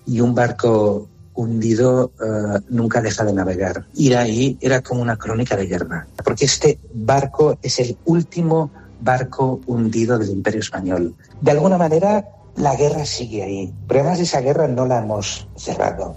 y 0.06 0.20
un 0.20 0.34
barco 0.34 1.08
hundido 1.36 2.12
uh, 2.20 2.58
nunca 2.68 3.00
deja 3.00 3.24
de 3.24 3.32
navegar. 3.32 3.86
Ir 3.94 4.16
ahí 4.16 4.58
era 4.60 4.82
como 4.82 5.02
una 5.02 5.16
crónica 5.16 5.56
de 5.56 5.66
guerra, 5.66 6.06
porque 6.24 6.46
este 6.46 6.78
barco 6.92 7.58
es 7.62 7.78
el 7.78 7.96
último 8.06 8.70
barco 9.00 9.60
hundido 9.66 10.18
del 10.18 10.30
Imperio 10.30 10.60
Español. 10.60 11.14
De 11.40 11.50
alguna 11.52 11.78
manera 11.78 12.24
la 12.56 12.74
guerra 12.74 13.04
sigue 13.04 13.42
ahí. 13.42 13.72
Pero 13.86 14.00
además 14.00 14.20
esa 14.20 14.40
guerra 14.40 14.66
no 14.66 14.86
la 14.86 15.02
hemos 15.02 15.46
cerrado. 15.56 16.16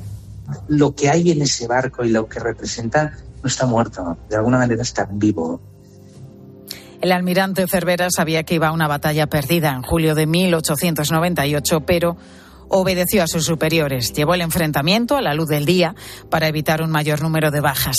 Lo 0.68 0.96
que 0.96 1.10
hay 1.10 1.32
en 1.32 1.42
ese 1.42 1.68
barco 1.68 2.04
y 2.04 2.10
lo 2.10 2.28
que 2.28 2.40
representa 2.40 3.14
no 3.42 3.48
está 3.48 3.66
muerto, 3.66 4.18
de 4.30 4.36
alguna 4.36 4.58
manera 4.58 4.82
está 4.82 5.08
vivo. 5.12 5.62
El 7.02 7.12
almirante 7.14 7.66
Cervera 7.68 8.08
sabía 8.14 8.44
que 8.44 8.56
iba 8.56 8.68
a 8.68 8.72
una 8.74 8.88
batalla 8.88 9.28
perdida 9.28 9.74
en 9.74 9.84
julio 9.84 10.16
de 10.16 10.26
1898, 10.26 11.82
pero 11.86 12.18
obedeció 12.70 13.24
a 13.24 13.28
sus 13.28 13.46
superiores, 13.46 14.14
llevó 14.14 14.34
el 14.34 14.42
enfrentamiento 14.42 15.18
a 15.18 15.22
la 15.22 15.34
luz 15.34 15.50
del 15.50 15.66
día 15.66 15.96
para 16.30 16.48
evitar 16.48 16.82
un 16.82 16.92
mayor 16.92 17.22
número 17.22 17.52
de 17.52 17.60
bajas. 17.60 17.98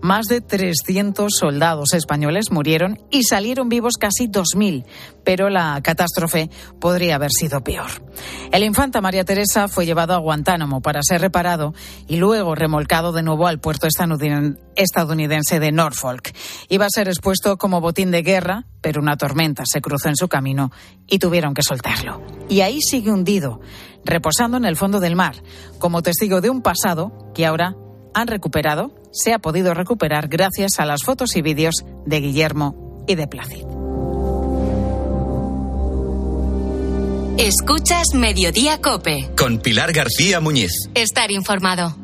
Más 0.00 0.26
de 0.26 0.40
300 0.40 1.32
soldados 1.34 1.92
españoles 1.94 2.50
murieron 2.50 2.98
y 3.10 3.24
salieron 3.24 3.68
vivos 3.68 3.94
casi 3.98 4.28
2.000, 4.28 4.84
pero 5.24 5.50
la 5.50 5.80
catástrofe 5.82 6.50
podría 6.80 7.16
haber 7.16 7.30
sido 7.30 7.62
peor. 7.62 7.90
El 8.52 8.64
infanta 8.64 9.00
María 9.00 9.24
Teresa 9.24 9.68
fue 9.68 9.86
llevado 9.86 10.14
a 10.14 10.18
Guantánamo 10.18 10.80
para 10.80 11.02
ser 11.02 11.20
reparado 11.20 11.74
y 12.06 12.16
luego 12.16 12.54
remolcado 12.54 13.12
de 13.12 13.22
nuevo 13.22 13.46
al 13.46 13.60
puerto 13.60 13.86
estadounidense 13.86 15.60
de 15.60 15.72
Norfolk. 15.72 16.32
Iba 16.68 16.86
a 16.86 16.90
ser 16.90 17.08
expuesto 17.08 17.56
como 17.56 17.80
botín 17.80 18.10
de 18.10 18.22
guerra, 18.22 18.64
pero 18.80 19.00
una 19.00 19.16
tormenta 19.16 19.64
se 19.66 19.80
cruzó 19.80 20.08
en 20.08 20.16
su 20.16 20.28
camino 20.28 20.70
y 21.10 21.18
tuvieron 21.18 21.52
que 21.52 21.62
soltarlo. 21.62 22.22
Y 22.48 22.62
ahí 22.62 22.80
sigue 22.80 23.10
hundido 23.10 23.60
reposando 24.04 24.56
en 24.56 24.64
el 24.64 24.76
fondo 24.76 25.00
del 25.00 25.16
mar, 25.16 25.42
como 25.78 26.02
testigo 26.02 26.40
de 26.40 26.50
un 26.50 26.62
pasado 26.62 27.12
que 27.34 27.46
ahora 27.46 27.76
han 28.14 28.26
recuperado, 28.26 28.92
se 29.12 29.32
ha 29.32 29.38
podido 29.38 29.74
recuperar 29.74 30.28
gracias 30.28 30.78
a 30.78 30.86
las 30.86 31.02
fotos 31.02 31.36
y 31.36 31.42
vídeos 31.42 31.84
de 32.06 32.20
Guillermo 32.20 33.04
y 33.06 33.14
de 33.14 33.26
Placid. 33.26 33.64
Escuchas 37.38 38.14
Mediodía 38.14 38.80
Cope. 38.80 39.30
Con 39.36 39.58
Pilar 39.58 39.92
García 39.92 40.40
Muñiz. 40.40 40.72
Estar 40.94 41.30
informado. 41.30 41.99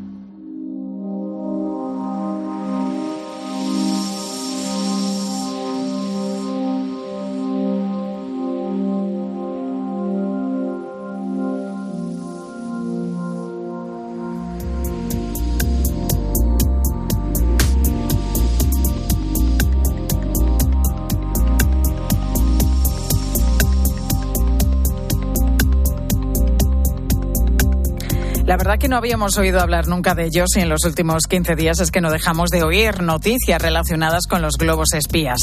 Verdad 28.67 28.81
que 28.81 28.89
no 28.89 28.97
habíamos 28.97 29.39
oído 29.39 29.61
hablar 29.61 29.87
nunca 29.87 30.17
de 30.17 30.25
ellos 30.25 30.49
y 30.57 30.61
en 30.61 30.69
los 30.69 30.85
últimos 30.85 31.29
15 31.29 31.55
días 31.55 31.79
es 31.79 31.93
que 31.93 32.01
no 32.01 32.11
dejamos 32.11 32.51
de 32.51 32.65
oír 32.65 33.01
noticias 33.01 33.63
relacionadas 33.63 34.27
con 34.27 34.43
los 34.43 34.57
globos 34.57 34.93
espías. 34.93 35.39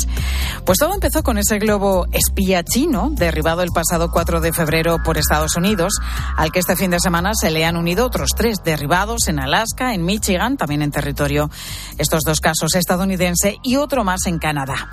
Pues 0.66 0.78
todo 0.78 0.94
empezó 0.94 1.24
con 1.24 1.38
ese 1.38 1.58
globo 1.58 2.06
espía 2.12 2.66
chino, 2.66 3.12
derribado 3.14 3.62
el 3.62 3.70
pasado 3.72 4.12
4 4.12 4.42
de 4.42 4.52
febrero 4.52 4.98
por 5.06 5.18
Estados 5.18 5.56
Unidos, 5.56 5.94
al 6.36 6.52
que 6.52 6.60
este 6.60 6.76
fin 6.76 6.92
de 6.92 7.00
semana 7.00 7.32
se 7.34 7.50
le 7.50 7.64
han 7.64 7.78
unido 7.78 8.06
otros 8.06 8.32
tres 8.36 8.58
derribados 8.62 9.30
en 9.30 9.40
Alaska, 9.40 9.94
en 9.94 10.04
Michigan, 10.04 10.58
también 10.58 10.82
en 10.82 10.92
territorio, 10.92 11.50
estos 11.98 12.24
dos 12.26 12.42
casos 12.42 12.76
estadounidense 12.76 13.56
y 13.64 13.78
otro 13.78 14.04
más 14.04 14.26
en 14.26 14.38
Canadá. 14.38 14.90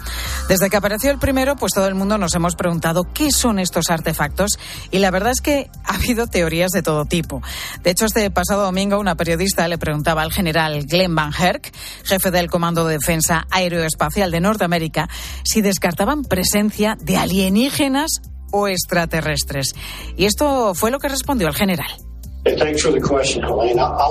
Desde 0.49 0.71
que 0.71 0.77
apareció 0.77 1.11
el 1.11 1.19
primero, 1.19 1.57
pues 1.57 1.73
todo 1.73 1.89
el 1.89 1.97
mundo 1.97 2.17
nos 2.17 2.37
hemos 2.37 2.55
preguntado 2.55 3.03
qué 3.13 3.33
son 3.33 3.59
estos 3.59 3.91
artefactos 3.91 4.53
y 4.93 5.01
la 5.01 5.11
verdad 5.11 5.33
es 5.33 5.41
que 5.41 5.69
ha 5.85 5.95
habido 5.95 6.29
teorías 6.29 6.71
de 6.71 6.83
todo 6.83 7.07
tipo. 7.07 7.43
De 7.83 7.91
hecho, 7.91 8.07
este 8.07 8.20
pasado 8.29 8.65
domingo 8.65 8.99
una 8.99 9.15
periodista 9.15 9.67
le 9.67 9.79
preguntaba 9.79 10.21
al 10.21 10.33
general 10.33 10.85
Glenn 10.85 11.15
Van 11.15 11.33
Herk, 11.33 11.73
jefe 12.05 12.31
del 12.31 12.51
Comando 12.51 12.87
de 12.87 12.99
Defensa 12.99 13.47
Aeroespacial 13.51 14.31
de 14.31 14.41
Norteamérica, 14.41 15.09
si 15.43 15.63
descartaban 15.63 16.25
presencia 16.25 16.99
de 17.01 17.17
alienígenas 17.17 18.21
o 18.53 18.69
extraterrestres. 18.69 19.75
Y 20.19 20.27
esto 20.27 20.75
fue 20.75 20.91
lo 20.91 20.99
que 20.99 21.09
respondió 21.09 21.49
el 21.49 21.55
general. 21.55 22.10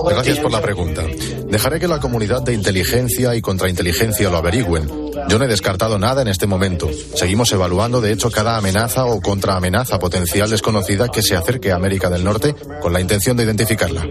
Gracias 0.10 0.40
por 0.40 0.52
la 0.52 0.62
pregunta. 0.62 1.04
Dejaré 1.48 1.80
que 1.80 1.88
la 1.88 2.00
comunidad 2.00 2.44
de 2.44 2.54
inteligencia 2.54 3.36
y 3.36 3.42
contrainteligencia 3.42 4.30
lo 4.30 4.38
averigüen. 4.38 4.88
Yo 5.28 5.40
no 5.40 5.46
he 5.46 5.48
descartado 5.48 5.98
nada 5.98 6.22
en 6.22 6.28
este 6.28 6.46
momento. 6.46 6.90
Seguimos 7.16 7.52
evaluando, 7.52 8.02
de 8.02 8.12
hecho, 8.12 8.30
cada 8.30 8.58
amenaza 8.58 9.06
o 9.06 9.20
contraamenaza 9.22 10.00
potencial 10.00 10.50
desconocida 10.50 11.10
que 11.10 11.22
se 11.22 11.36
acerque 11.36 11.72
a 11.72 11.76
América 11.76 12.10
del 12.10 12.24
Norte 12.24 12.56
con 12.82 12.94
la 12.94 13.02
intención 13.02 13.36
de 13.36 13.44
identificarla. 13.44 14.08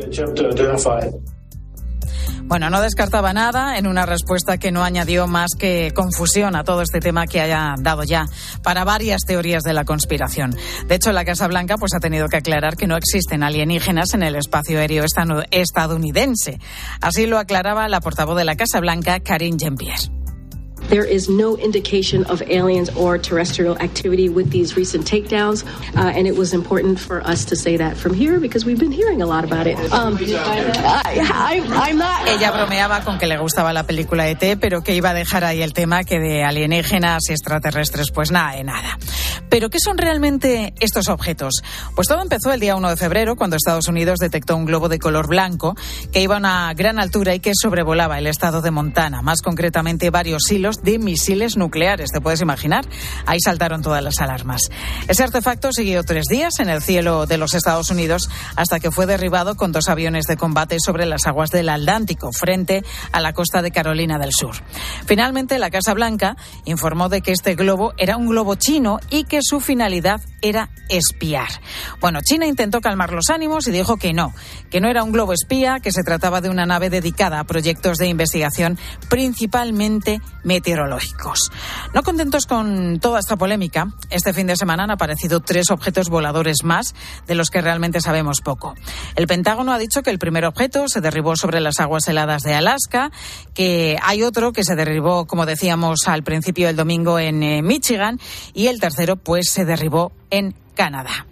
Bueno, 2.44 2.70
no 2.70 2.80
descartaba 2.80 3.32
nada 3.32 3.78
en 3.78 3.86
una 3.86 4.06
respuesta 4.06 4.58
que 4.58 4.72
no 4.72 4.82
añadió 4.82 5.26
más 5.26 5.50
que 5.58 5.92
confusión 5.94 6.56
a 6.56 6.64
todo 6.64 6.82
este 6.82 7.00
tema 7.00 7.26
que 7.26 7.40
haya 7.40 7.74
dado 7.78 8.04
ya 8.04 8.26
para 8.62 8.84
varias 8.84 9.22
teorías 9.26 9.62
de 9.62 9.74
la 9.74 9.84
conspiración. 9.84 10.56
De 10.86 10.94
hecho, 10.94 11.12
la 11.12 11.24
Casa 11.24 11.46
Blanca 11.48 11.76
pues 11.76 11.94
ha 11.94 12.00
tenido 12.00 12.28
que 12.28 12.38
aclarar 12.38 12.76
que 12.76 12.86
no 12.86 12.96
existen 12.96 13.42
alienígenas 13.42 14.14
en 14.14 14.22
el 14.22 14.36
espacio 14.36 14.78
aéreo 14.78 15.04
estadounidense. 15.50 16.58
Así 17.00 17.26
lo 17.26 17.38
aclaraba 17.38 17.88
la 17.88 18.00
portavoz 18.00 18.36
de 18.36 18.44
la 18.44 18.56
Casa 18.56 18.80
Blanca, 18.80 19.20
Karine 19.20 19.56
Jean-Pierre. 19.58 20.27
There 20.88 21.04
is 21.04 21.28
no 21.28 21.56
indication 21.56 22.24
of 22.24 22.42
aliens 22.42 22.90
or 22.96 23.18
terrestrial 23.18 23.76
activity 23.78 24.28
with 24.28 24.50
these 24.50 24.76
recent 24.76 25.06
takedowns, 25.06 25.64
uh, 25.96 26.16
and 26.16 26.26
it 26.26 26.36
was 26.36 26.54
important 26.54 26.98
for 26.98 27.20
us 27.26 27.44
to 27.46 27.56
say 27.56 27.76
that 27.76 27.96
from 27.96 28.14
here 28.14 28.40
because 28.40 28.64
we've 28.64 28.78
been 28.78 28.92
hearing 28.92 29.22
a 29.22 29.26
lot 29.26 29.44
about 29.44 29.66
it. 29.66 29.78
Um, 29.92 30.18
I, 30.20 31.62
I'm 31.70 31.98
not... 31.98 32.26
Ella 32.28 32.50
bromeaba 32.52 33.04
con 33.04 33.18
que 33.18 33.26
le 33.26 33.36
gustaba 33.38 33.72
la 33.72 33.84
película 33.84 34.28
ET, 34.28 34.58
pero 34.60 34.82
que 34.82 34.94
iba 34.94 35.10
a 35.10 35.14
dejar 35.14 35.44
ahí 35.44 35.62
el 35.62 35.72
tema 35.72 36.04
que 36.04 36.18
de 36.18 36.44
alienígenas 36.44 37.28
y 37.28 37.32
extraterrestres, 37.32 38.10
pues 38.10 38.30
nada 38.30 38.56
de 38.56 38.64
nada. 38.64 38.98
Pero 39.50 39.70
¿qué 39.70 39.78
son 39.82 39.98
realmente 39.98 40.74
estos 40.80 41.08
objetos? 41.08 41.62
Pues 41.94 42.08
todo 42.08 42.22
empezó 42.22 42.52
el 42.52 42.60
día 42.60 42.76
1 42.76 42.90
de 42.90 42.96
febrero, 42.96 43.36
cuando 43.36 43.56
Estados 43.56 43.88
Unidos 43.88 44.18
detectó 44.18 44.56
un 44.56 44.64
globo 44.64 44.88
de 44.88 44.98
color 44.98 45.28
blanco 45.28 45.76
que 46.12 46.20
iba 46.20 46.36
a 46.36 46.38
una 46.38 46.72
gran 46.74 46.98
altura 46.98 47.34
y 47.34 47.40
que 47.40 47.52
sobrevolaba 47.54 48.18
el 48.18 48.26
estado 48.26 48.60
de 48.60 48.70
Montana, 48.70 49.22
más 49.22 49.42
concretamente 49.42 50.10
varios 50.10 50.50
hilos 50.50 50.82
de 50.82 50.98
misiles 50.98 51.56
nucleares, 51.56 52.10
¿te 52.10 52.20
puedes 52.20 52.40
imaginar? 52.40 52.86
Ahí 53.26 53.38
saltaron 53.40 53.82
todas 53.82 54.02
las 54.02 54.20
alarmas. 54.20 54.62
Ese 55.08 55.22
artefacto 55.22 55.72
siguió 55.72 56.04
tres 56.04 56.26
días 56.26 56.58
en 56.58 56.68
el 56.68 56.82
cielo 56.82 57.26
de 57.26 57.38
los 57.38 57.54
Estados 57.54 57.90
Unidos 57.90 58.28
hasta 58.56 58.80
que 58.80 58.90
fue 58.90 59.06
derribado 59.06 59.56
con 59.56 59.72
dos 59.72 59.88
aviones 59.88 60.26
de 60.26 60.36
combate 60.36 60.78
sobre 60.80 61.06
las 61.06 61.26
aguas 61.26 61.50
del 61.50 61.68
Atlántico, 61.68 62.32
frente 62.32 62.84
a 63.12 63.20
la 63.20 63.32
costa 63.32 63.62
de 63.62 63.70
Carolina 63.70 64.18
del 64.18 64.32
Sur. 64.32 64.56
Finalmente, 65.06 65.58
la 65.58 65.70
Casa 65.70 65.94
Blanca 65.94 66.36
informó 66.64 67.08
de 67.08 67.22
que 67.22 67.32
este 67.32 67.54
globo 67.54 67.92
era 67.96 68.16
un 68.16 68.28
globo 68.28 68.54
chino 68.54 68.98
y 69.10 69.24
que 69.24 69.37
su 69.42 69.60
finalidad 69.60 70.20
era 70.42 70.70
espiar. 70.88 71.48
Bueno, 72.00 72.20
China 72.22 72.46
intentó 72.46 72.80
calmar 72.80 73.12
los 73.12 73.30
ánimos 73.30 73.66
y 73.66 73.70
dijo 73.70 73.96
que 73.96 74.12
no, 74.12 74.32
que 74.70 74.80
no 74.80 74.88
era 74.88 75.02
un 75.02 75.12
globo 75.12 75.32
espía, 75.32 75.80
que 75.80 75.92
se 75.92 76.02
trataba 76.02 76.40
de 76.40 76.50
una 76.50 76.66
nave 76.66 76.90
dedicada 76.90 77.40
a 77.40 77.44
proyectos 77.44 77.98
de 77.98 78.06
investigación 78.06 78.78
principalmente 79.08 80.20
meteorológicos. 80.44 81.50
No 81.94 82.02
contentos 82.02 82.46
con 82.46 83.00
toda 83.00 83.20
esta 83.20 83.36
polémica, 83.36 83.88
este 84.10 84.32
fin 84.32 84.46
de 84.46 84.56
semana 84.56 84.84
han 84.84 84.90
aparecido 84.90 85.40
tres 85.40 85.70
objetos 85.70 86.08
voladores 86.08 86.64
más 86.64 86.94
de 87.26 87.34
los 87.34 87.50
que 87.50 87.60
realmente 87.60 88.00
sabemos 88.00 88.40
poco. 88.40 88.74
El 89.16 89.26
Pentágono 89.26 89.72
ha 89.72 89.78
dicho 89.78 90.02
que 90.02 90.10
el 90.10 90.18
primer 90.18 90.44
objeto 90.44 90.88
se 90.88 91.00
derribó 91.00 91.36
sobre 91.36 91.60
las 91.60 91.80
aguas 91.80 92.06
heladas 92.08 92.42
de 92.42 92.54
Alaska, 92.54 93.10
que 93.54 93.98
hay 94.02 94.22
otro 94.22 94.52
que 94.52 94.64
se 94.64 94.76
derribó, 94.76 95.26
como 95.26 95.46
decíamos 95.46 96.06
al 96.06 96.22
principio 96.22 96.66
del 96.66 96.76
domingo, 96.76 97.18
en 97.18 97.42
eh, 97.42 97.62
Michigan, 97.62 98.18
y 98.54 98.66
el 98.68 98.80
tercero, 98.80 99.16
pues, 99.28 99.50
se 99.50 99.66
derribó 99.66 100.10
en 100.30 100.54
Canadá. 100.74 101.26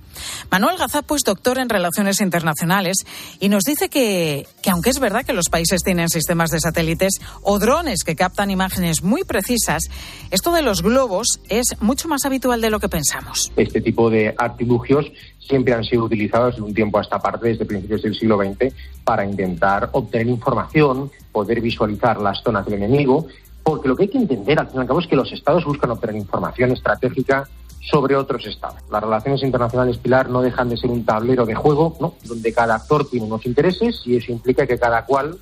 Manuel 0.51 0.77
Gazapo 0.77 1.17
es 1.17 1.23
doctor 1.23 1.57
en 1.57 1.71
Relaciones 1.71 2.21
Internacionales 2.21 3.07
y 3.41 3.49
nos 3.49 3.65
dice 3.65 3.89
que, 3.89 4.47
que, 4.61 4.69
aunque 4.69 4.91
es 4.91 5.01
verdad 5.01 5.25
que 5.25 5.33
los 5.33 5.49
países 5.49 5.83
tienen 5.83 6.11
sistemas 6.11 6.51
de 6.51 6.61
satélites 6.61 7.15
o 7.41 7.59
drones 7.59 8.05
que 8.05 8.15
captan 8.15 8.51
imágenes 8.51 9.03
muy 9.03 9.25
precisas, 9.25 9.85
esto 10.31 10.53
de 10.53 10.61
los 10.61 10.83
globos 10.83 11.41
es 11.49 11.81
mucho 11.81 12.07
más 12.07 12.27
habitual 12.27 12.61
de 12.61 12.69
lo 12.69 12.81
que 12.81 12.91
pensamos. 12.91 13.51
Este 13.57 13.81
tipo 13.81 14.11
de 14.11 14.35
artilugios 14.37 15.11
siempre 15.39 15.73
han 15.73 15.83
sido 15.83 16.05
utilizados 16.05 16.57
de 16.57 16.63
un 16.63 16.75
tiempo 16.75 16.99
a 16.99 17.01
esta 17.01 17.19
parte, 17.19 17.49
desde 17.49 17.65
principios 17.65 18.03
del 18.03 18.15
siglo 18.15 18.37
XX, 18.37 18.75
para 19.05 19.25
intentar 19.25 19.89
obtener 19.93 20.27
información, 20.27 21.11
poder 21.33 21.63
visualizar 21.63 22.21
las 22.21 22.43
zonas 22.43 22.67
del 22.67 22.75
enemigo, 22.75 23.27
porque 23.63 23.89
lo 23.89 23.97
que 23.97 24.03
hay 24.03 24.09
que 24.11 24.19
entender 24.19 24.61
al 24.61 24.67
fin 24.67 24.77
y 24.77 24.81
al 24.81 24.87
cabo 24.87 25.01
es 25.01 25.07
que 25.07 25.17
los 25.17 25.33
estados 25.33 25.65
buscan 25.65 25.91
obtener 25.91 26.17
información 26.17 26.73
estratégica 26.73 27.49
sobre 27.91 28.17
otros 28.17 28.45
estados. 28.47 28.81
Las 28.91 29.03
relaciones 29.03 29.43
internacionales, 29.43 29.99
Pilar, 29.99 30.29
no 30.29 30.43
dejan 30.43 30.69
de 30.69 30.77
ser 30.77 30.91
un 30.91 31.05
tablero 31.05 31.47
de 31.47 31.55
juego, 31.55 31.97
¿no? 32.01 32.15
donde 32.25 32.53
cada 32.53 32.75
actor 32.75 33.09
tiene 33.09 33.27
unos 33.27 33.47
intereses 33.47 34.03
y 34.05 34.17
eso 34.17 34.33
implica 34.33 34.67
que 34.67 34.79
cada 34.79 35.05
cual 35.05 35.39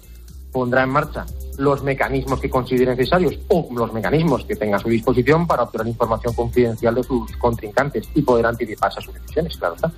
pondrá 0.53 0.85
en 0.85 0.91
marcha 0.91 1.27
los 1.59 1.83
mecanismos 1.83 2.41
que 2.41 2.51
considere 2.51 2.93
necesarios 2.93 3.39
o 3.49 3.69
los 3.75 3.93
mecanismos 3.93 4.45
que 4.45 4.57
tenga 4.57 4.77
a 4.77 4.81
su 4.81 4.89
disposición 4.89 5.47
para 5.47 5.65
obtener 5.65 5.89
información 5.89 6.35
confidencial 6.35 6.95
de 6.95 7.03
sus 7.03 7.37
contrincantes 7.39 8.09
y 8.15 8.23
poder 8.23 8.47
anticiparse 8.47 9.01
a 9.01 9.03
sus 9.03 9.15
decisiones, 9.15 9.57
claro 9.57 9.75
está. 9.75 9.91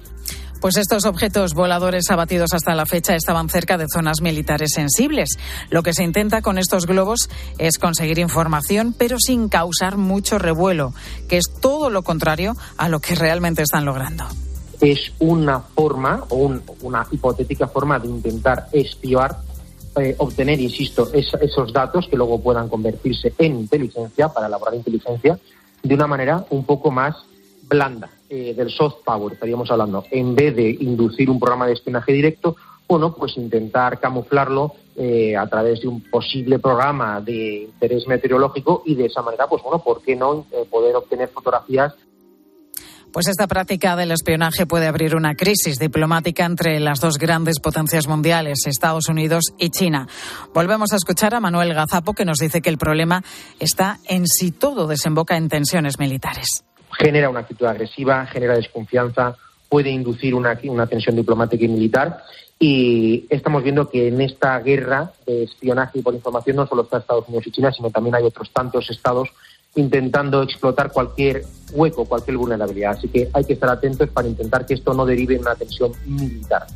Pues 0.60 0.76
estos 0.76 1.04
objetos 1.04 1.54
voladores 1.54 2.10
abatidos 2.10 2.52
hasta 2.52 2.75
la 2.75 2.86
fecha 2.86 3.14
estaban 3.14 3.48
cerca 3.48 3.76
de 3.76 3.86
zonas 3.92 4.20
militares 4.20 4.70
sensibles. 4.75 5.36
Lo 5.70 5.82
que 5.82 5.92
se 5.92 6.02
intenta 6.02 6.42
con 6.42 6.58
estos 6.58 6.86
globos 6.86 7.28
es 7.58 7.78
conseguir 7.78 8.18
información, 8.18 8.94
pero 8.96 9.18
sin 9.18 9.48
causar 9.48 9.96
mucho 9.96 10.38
revuelo, 10.38 10.92
que 11.28 11.36
es 11.36 11.44
todo 11.60 11.90
lo 11.90 12.02
contrario 12.02 12.54
a 12.76 12.88
lo 12.88 13.00
que 13.00 13.14
realmente 13.14 13.62
están 13.62 13.84
logrando. 13.84 14.25
Es 14.80 15.12
una 15.18 15.60
forma 15.60 16.25
o 16.28 16.52
una 16.82 17.06
hipotética 17.10 17.68
forma 17.68 17.98
de 17.98 18.08
intentar 18.08 18.68
espiar 18.72 19.36
eh, 19.98 20.14
obtener, 20.18 20.60
insisto, 20.60 21.10
esos 21.14 21.72
datos 21.72 22.06
que 22.10 22.16
luego 22.16 22.38
puedan 22.38 22.68
convertirse 22.68 23.32
en 23.38 23.60
inteligencia, 23.60 24.28
para 24.28 24.46
elaborar 24.46 24.75
inteligencia, 24.75 25.38
de 25.82 25.94
una 25.94 26.06
manera 26.06 26.44
un 26.50 26.66
poco 26.66 26.90
más 26.90 27.16
blanda, 27.68 28.11
eh, 28.28 28.54
del 28.54 28.70
soft 28.70 29.04
power, 29.04 29.35
estaríamos 29.35 29.70
hablando, 29.70 30.04
en 30.11 30.35
vez 30.35 30.54
de 30.54 30.70
inducir 30.80 31.30
un 31.30 31.38
programa 31.38 31.66
de 31.66 31.75
espionaje 31.75 32.12
directo, 32.12 32.56
bueno, 32.88 33.14
pues 33.14 33.37
intentar 33.37 33.99
camuflarlo 33.99 34.75
eh, 34.96 35.37
a 35.37 35.46
través 35.49 35.80
de 35.80 35.88
un 35.88 36.00
posible 36.02 36.58
programa 36.58 37.20
de 37.20 37.64
interés 37.64 38.06
meteorológico 38.06 38.82
y 38.87 38.94
de 38.94 39.06
esa 39.06 39.23
manera, 39.23 39.49
pues 39.49 39.62
bueno, 39.62 39.80
¿por 39.80 40.02
qué 40.02 40.14
no 40.14 40.46
poder 40.70 40.94
obtener 40.94 41.28
fotografías 41.28 41.94
pues 43.16 43.28
esta 43.28 43.46
práctica 43.46 43.96
del 43.96 44.11
espionaje 44.11 44.66
puede 44.66 44.87
abrir 44.87 45.16
una 45.16 45.35
crisis 45.35 45.78
diplomática 45.78 46.44
entre 46.44 46.78
las 46.80 47.00
dos 47.00 47.16
grandes 47.16 47.61
potencias 47.61 48.06
mundiales, 48.06 48.66
Estados 48.66 49.08
Unidos 49.08 49.54
y 49.56 49.70
China. 49.70 50.06
Volvemos 50.52 50.92
a 50.92 50.96
escuchar 50.96 51.35
a 51.35 51.40
Manuel 51.40 51.73
Gazapo 51.73 52.12
que 52.12 52.26
nos 52.26 52.37
dice 52.37 52.61
que 52.61 52.68
el 52.68 52.76
problema 52.76 53.25
está 53.58 54.00
en 54.06 54.26
si 54.26 54.50
todo 54.50 54.87
desemboca 54.87 55.38
en 55.38 55.49
tensiones 55.49 55.99
militares. 55.99 56.65
Genera 56.98 57.30
una 57.30 57.40
actitud 57.40 57.66
agresiva, 57.66 58.26
genera 58.26 58.54
desconfianza, 58.54 59.36
puede 59.68 59.90
inducir 59.90 60.34
una, 60.34 60.58
una 60.64 60.86
tensión 60.86 61.16
diplomática 61.16 61.64
y 61.64 61.68
militar. 61.68 62.22
Y 62.58 63.26
estamos 63.28 63.62
viendo 63.62 63.90
que 63.90 64.08
en 64.08 64.20
esta 64.20 64.58
guerra 64.60 65.12
de 65.26 65.44
espionaje 65.44 65.98
y 65.98 66.02
por 66.02 66.14
información 66.14 66.56
no 66.56 66.66
solo 66.66 66.82
está 66.82 66.98
Estados 66.98 67.28
Unidos 67.28 67.46
y 67.46 67.50
China, 67.50 67.70
sino 67.70 67.90
también 67.90 68.14
hay 68.14 68.24
otros 68.24 68.50
tantos 68.50 68.88
estados 68.90 69.28
intentando 69.74 70.42
explotar 70.42 70.90
cualquier 70.90 71.44
hueco, 71.72 72.06
cualquier 72.06 72.38
vulnerabilidad. 72.38 72.92
Así 72.92 73.08
que 73.08 73.28
hay 73.32 73.44
que 73.44 73.52
estar 73.52 73.68
atentos 73.68 74.08
para 74.08 74.26
intentar 74.26 74.64
que 74.64 74.74
esto 74.74 74.94
no 74.94 75.04
derive 75.04 75.34
en 75.34 75.42
una 75.42 75.54
tensión 75.54 75.92
militar. 76.06 76.66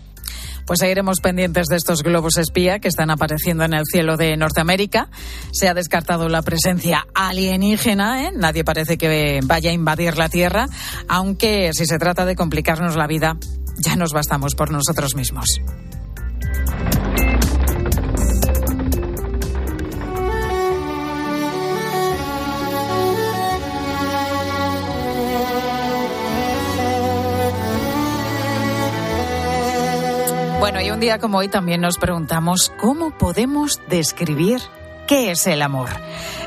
Pues 0.70 0.78
seguiremos 0.78 1.18
pendientes 1.20 1.66
de 1.66 1.74
estos 1.74 2.04
globos 2.04 2.36
espía 2.38 2.78
que 2.78 2.86
están 2.86 3.10
apareciendo 3.10 3.64
en 3.64 3.74
el 3.74 3.82
cielo 3.90 4.16
de 4.16 4.36
Norteamérica. 4.36 5.10
Se 5.50 5.68
ha 5.68 5.74
descartado 5.74 6.28
la 6.28 6.42
presencia 6.42 7.08
alienígena, 7.12 8.28
¿eh? 8.28 8.32
nadie 8.36 8.62
parece 8.62 8.96
que 8.96 9.40
vaya 9.42 9.70
a 9.70 9.72
invadir 9.72 10.16
la 10.16 10.28
Tierra, 10.28 10.68
aunque 11.08 11.70
si 11.72 11.86
se 11.86 11.98
trata 11.98 12.24
de 12.24 12.36
complicarnos 12.36 12.94
la 12.94 13.08
vida, 13.08 13.36
ya 13.84 13.96
nos 13.96 14.12
bastamos 14.12 14.54
por 14.54 14.70
nosotros 14.70 15.16
mismos. 15.16 15.60
Bueno, 30.60 30.78
y 30.82 30.90
un 30.90 31.00
día 31.00 31.18
como 31.18 31.38
hoy 31.38 31.48
también 31.48 31.80
nos 31.80 31.96
preguntamos 31.96 32.70
cómo 32.78 33.16
podemos 33.16 33.80
describir 33.88 34.60
¿Qué 35.06 35.32
es 35.32 35.46
el 35.48 35.62
amor? 35.62 35.88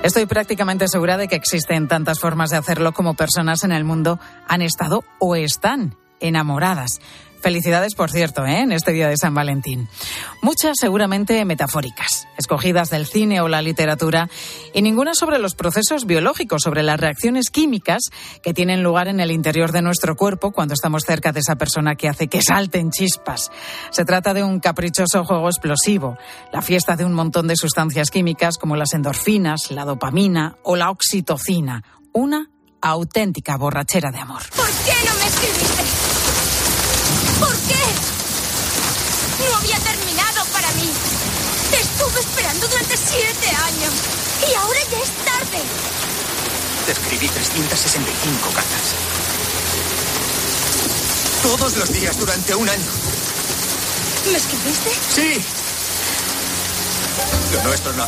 Estoy 0.04 0.26
prácticamente 0.28 0.88
segura 0.88 1.18
de 1.18 1.28
que 1.28 1.36
existen 1.36 1.90
tantas 1.90 2.20
formas 2.20 2.52
de 2.52 2.58
hacerlo 2.58 2.94
como 2.94 3.16
personas 3.16 3.64
en 3.66 3.74
el 3.74 3.84
mundo 3.84 4.20
han 4.48 4.62
estado 4.62 5.04
o 5.20 5.36
están 5.36 5.98
enamoradas. 6.22 7.02
Felicidades, 7.44 7.94
por 7.94 8.10
cierto, 8.10 8.46
¿eh? 8.46 8.62
en 8.62 8.72
este 8.72 8.94
día 8.94 9.10
de 9.10 9.18
San 9.18 9.34
Valentín. 9.34 9.90
Muchas 10.42 10.78
seguramente 10.80 11.44
metafóricas, 11.44 12.26
escogidas 12.38 12.90
del 12.90 13.06
cine 13.06 13.42
o 13.42 13.50
la 13.50 13.62
literatura, 13.62 14.30
y 14.74 14.82
ninguna 14.82 15.14
sobre 15.14 15.40
los 15.40 15.54
procesos 15.54 16.06
biológicos, 16.06 16.62
sobre 16.62 16.84
las 16.84 16.98
reacciones 16.98 17.50
químicas 17.50 18.04
que 18.42 18.54
tienen 18.54 18.82
lugar 18.82 19.10
en 19.10 19.20
el 19.20 19.30
interior 19.30 19.74
de 19.74 19.82
nuestro 19.82 20.16
cuerpo 20.16 20.52
cuando 20.54 20.74
estamos 20.74 21.04
cerca 21.04 21.34
de 21.34 21.42
esa 21.42 21.58
persona 21.58 21.96
que 21.96 22.08
hace 22.08 22.30
que 22.30 22.42
salten 22.42 22.92
chispas. 22.92 23.52
Se 23.90 24.06
trata 24.06 24.34
de 24.34 24.42
un 24.42 24.62
caprichoso 24.62 25.26
juego 25.26 25.50
explosivo, 25.50 26.18
la 26.54 26.62
fiesta 26.62 26.96
de 26.96 27.04
un 27.04 27.12
montón 27.12 27.48
de 27.48 27.58
sustancias 27.58 28.10
químicas 28.10 28.58
como 28.58 28.78
las 28.78 28.94
endorfinas, 28.94 29.70
la 29.70 29.84
dopamina 29.84 30.56
o 30.64 30.78
la 30.78 30.90
oxitocina. 30.92 31.84
Una 32.14 32.50
auténtica 32.82 33.58
borrachera 33.58 34.12
de 34.12 34.20
amor. 34.20 34.44
¿Por 34.56 34.70
qué 34.86 34.94
no 35.06 35.14
me 35.18 35.28
escribiste? 35.28 35.83
¿Por 37.64 37.68
qué? 37.68 39.50
No 39.50 39.58
había 39.58 39.80
terminado 39.80 40.46
para 40.52 40.72
mí. 40.74 40.90
Te 41.72 41.80
estuve 41.80 42.20
esperando 42.20 42.68
durante 42.68 42.98
siete 42.98 43.48
años. 43.48 43.94
Y 44.50 44.56
ahora 44.56 44.80
ya 44.92 44.98
es 45.00 45.12
tarde. 45.26 45.64
Te 46.86 46.92
escribí 46.92 47.28
365 47.28 48.50
cartas. 48.54 48.96
Todos 51.42 51.78
los 51.78 51.94
días 51.94 52.18
durante 52.20 52.56
un 52.56 52.70
año. 52.70 52.92
¿Me 54.32 54.38
escribiste? 54.38 54.90
Sí. 55.14 55.42
Lo 57.54 57.64
nuestro 57.64 57.94
no. 57.94 58.06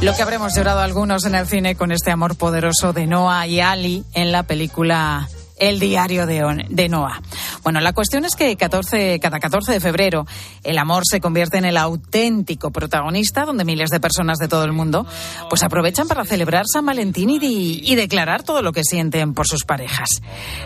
Lo 0.00 0.14
que 0.14 0.22
habremos 0.22 0.54
llorado 0.54 0.80
algunos 0.80 1.24
en 1.24 1.34
el 1.34 1.46
cine 1.46 1.74
con 1.74 1.92
este 1.92 2.10
amor 2.10 2.36
poderoso 2.36 2.92
de 2.92 3.06
Noah 3.06 3.46
y 3.46 3.60
Ali 3.60 4.04
en 4.14 4.32
la 4.32 4.44
película 4.44 5.28
el 5.58 5.80
diario 5.80 6.26
de, 6.26 6.64
de 6.68 6.88
Noah. 6.88 7.20
Bueno, 7.68 7.80
la 7.80 7.92
cuestión 7.92 8.24
es 8.24 8.34
que 8.34 8.56
14, 8.56 9.20
cada 9.20 9.40
14 9.40 9.72
de 9.72 9.80
febrero 9.80 10.24
el 10.64 10.78
amor 10.78 11.02
se 11.06 11.20
convierte 11.20 11.58
en 11.58 11.66
el 11.66 11.76
auténtico 11.76 12.70
protagonista, 12.70 13.44
donde 13.44 13.66
miles 13.66 13.90
de 13.90 14.00
personas 14.00 14.38
de 14.38 14.48
todo 14.48 14.64
el 14.64 14.72
mundo 14.72 15.04
pues 15.50 15.62
aprovechan 15.62 16.08
para 16.08 16.24
celebrar 16.24 16.64
San 16.66 16.86
Valentín 16.86 17.28
y, 17.28 17.38
y 17.42 17.94
declarar 17.94 18.42
todo 18.42 18.62
lo 18.62 18.72
que 18.72 18.84
sienten 18.84 19.34
por 19.34 19.46
sus 19.46 19.64
parejas. 19.64 20.08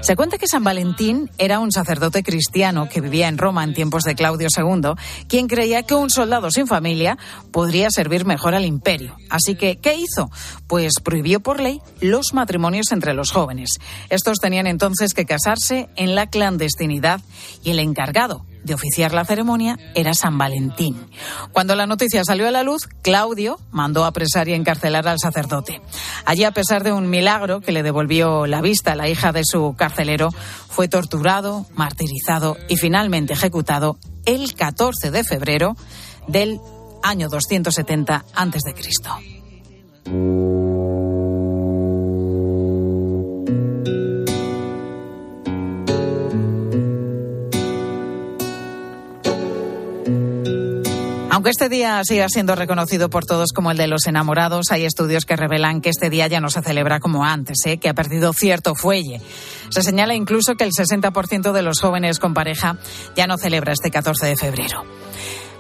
Se 0.00 0.14
cuenta 0.14 0.38
que 0.38 0.46
San 0.46 0.62
Valentín 0.62 1.28
era 1.38 1.58
un 1.58 1.72
sacerdote 1.72 2.22
cristiano 2.22 2.88
que 2.88 3.00
vivía 3.00 3.26
en 3.26 3.36
Roma 3.36 3.64
en 3.64 3.74
tiempos 3.74 4.04
de 4.04 4.14
Claudio 4.14 4.46
II, 4.56 4.92
quien 5.26 5.48
creía 5.48 5.82
que 5.82 5.96
un 5.96 6.08
soldado 6.08 6.52
sin 6.52 6.68
familia 6.68 7.18
podría 7.50 7.88
servir 7.90 8.24
mejor 8.26 8.54
al 8.54 8.64
imperio. 8.64 9.16
Así 9.28 9.56
que, 9.56 9.74
¿qué 9.78 9.96
hizo? 9.96 10.30
Pues 10.68 10.92
prohibió 11.02 11.40
por 11.40 11.58
ley 11.58 11.80
los 12.00 12.32
matrimonios 12.32 12.92
entre 12.92 13.12
los 13.12 13.32
jóvenes. 13.32 13.70
Estos 14.08 14.38
tenían 14.38 14.68
entonces 14.68 15.14
que 15.14 15.24
casarse 15.24 15.88
en 15.96 16.14
la 16.14 16.28
clandestinidad 16.28 16.91
y 17.62 17.70
el 17.70 17.78
encargado 17.78 18.44
de 18.64 18.74
oficiar 18.74 19.12
la 19.12 19.24
ceremonia 19.24 19.78
era 19.94 20.14
San 20.14 20.38
Valentín. 20.38 20.96
Cuando 21.52 21.74
la 21.74 21.86
noticia 21.86 22.22
salió 22.24 22.46
a 22.46 22.50
la 22.50 22.62
luz, 22.62 22.88
Claudio 23.02 23.58
mandó 23.70 24.04
apresar 24.04 24.48
y 24.48 24.54
encarcelar 24.54 25.08
al 25.08 25.18
sacerdote. 25.18 25.80
Allí, 26.24 26.44
a 26.44 26.52
pesar 26.52 26.84
de 26.84 26.92
un 26.92 27.10
milagro 27.10 27.60
que 27.60 27.72
le 27.72 27.82
devolvió 27.82 28.46
la 28.46 28.60
vista 28.60 28.92
a 28.92 28.96
la 28.96 29.08
hija 29.08 29.32
de 29.32 29.42
su 29.44 29.74
carcelero, 29.76 30.30
fue 30.68 30.88
torturado, 30.88 31.66
martirizado 31.74 32.56
y 32.68 32.76
finalmente 32.76 33.32
ejecutado 33.32 33.98
el 34.26 34.54
14 34.54 35.10
de 35.10 35.24
febrero 35.24 35.76
del 36.28 36.60
año 37.02 37.28
270 37.28 38.24
a.C. 38.34 40.51
Aunque 51.42 51.50
este 51.50 51.68
día 51.68 52.00
siga 52.04 52.28
siendo 52.28 52.54
reconocido 52.54 53.10
por 53.10 53.26
todos 53.26 53.48
como 53.52 53.72
el 53.72 53.76
de 53.76 53.88
los 53.88 54.06
enamorados, 54.06 54.70
hay 54.70 54.84
estudios 54.84 55.24
que 55.24 55.34
revelan 55.34 55.80
que 55.80 55.88
este 55.88 56.08
día 56.08 56.28
ya 56.28 56.40
no 56.40 56.50
se 56.50 56.62
celebra 56.62 57.00
como 57.00 57.24
antes, 57.24 57.56
¿eh? 57.66 57.78
que 57.78 57.88
ha 57.88 57.94
perdido 57.94 58.32
cierto 58.32 58.76
fuelle. 58.76 59.20
Se 59.68 59.82
señala 59.82 60.14
incluso 60.14 60.54
que 60.54 60.62
el 60.62 60.70
60% 60.70 61.50
de 61.50 61.62
los 61.62 61.80
jóvenes 61.80 62.20
con 62.20 62.32
pareja 62.32 62.76
ya 63.16 63.26
no 63.26 63.38
celebra 63.38 63.72
este 63.72 63.90
14 63.90 64.24
de 64.24 64.36
febrero. 64.36 64.84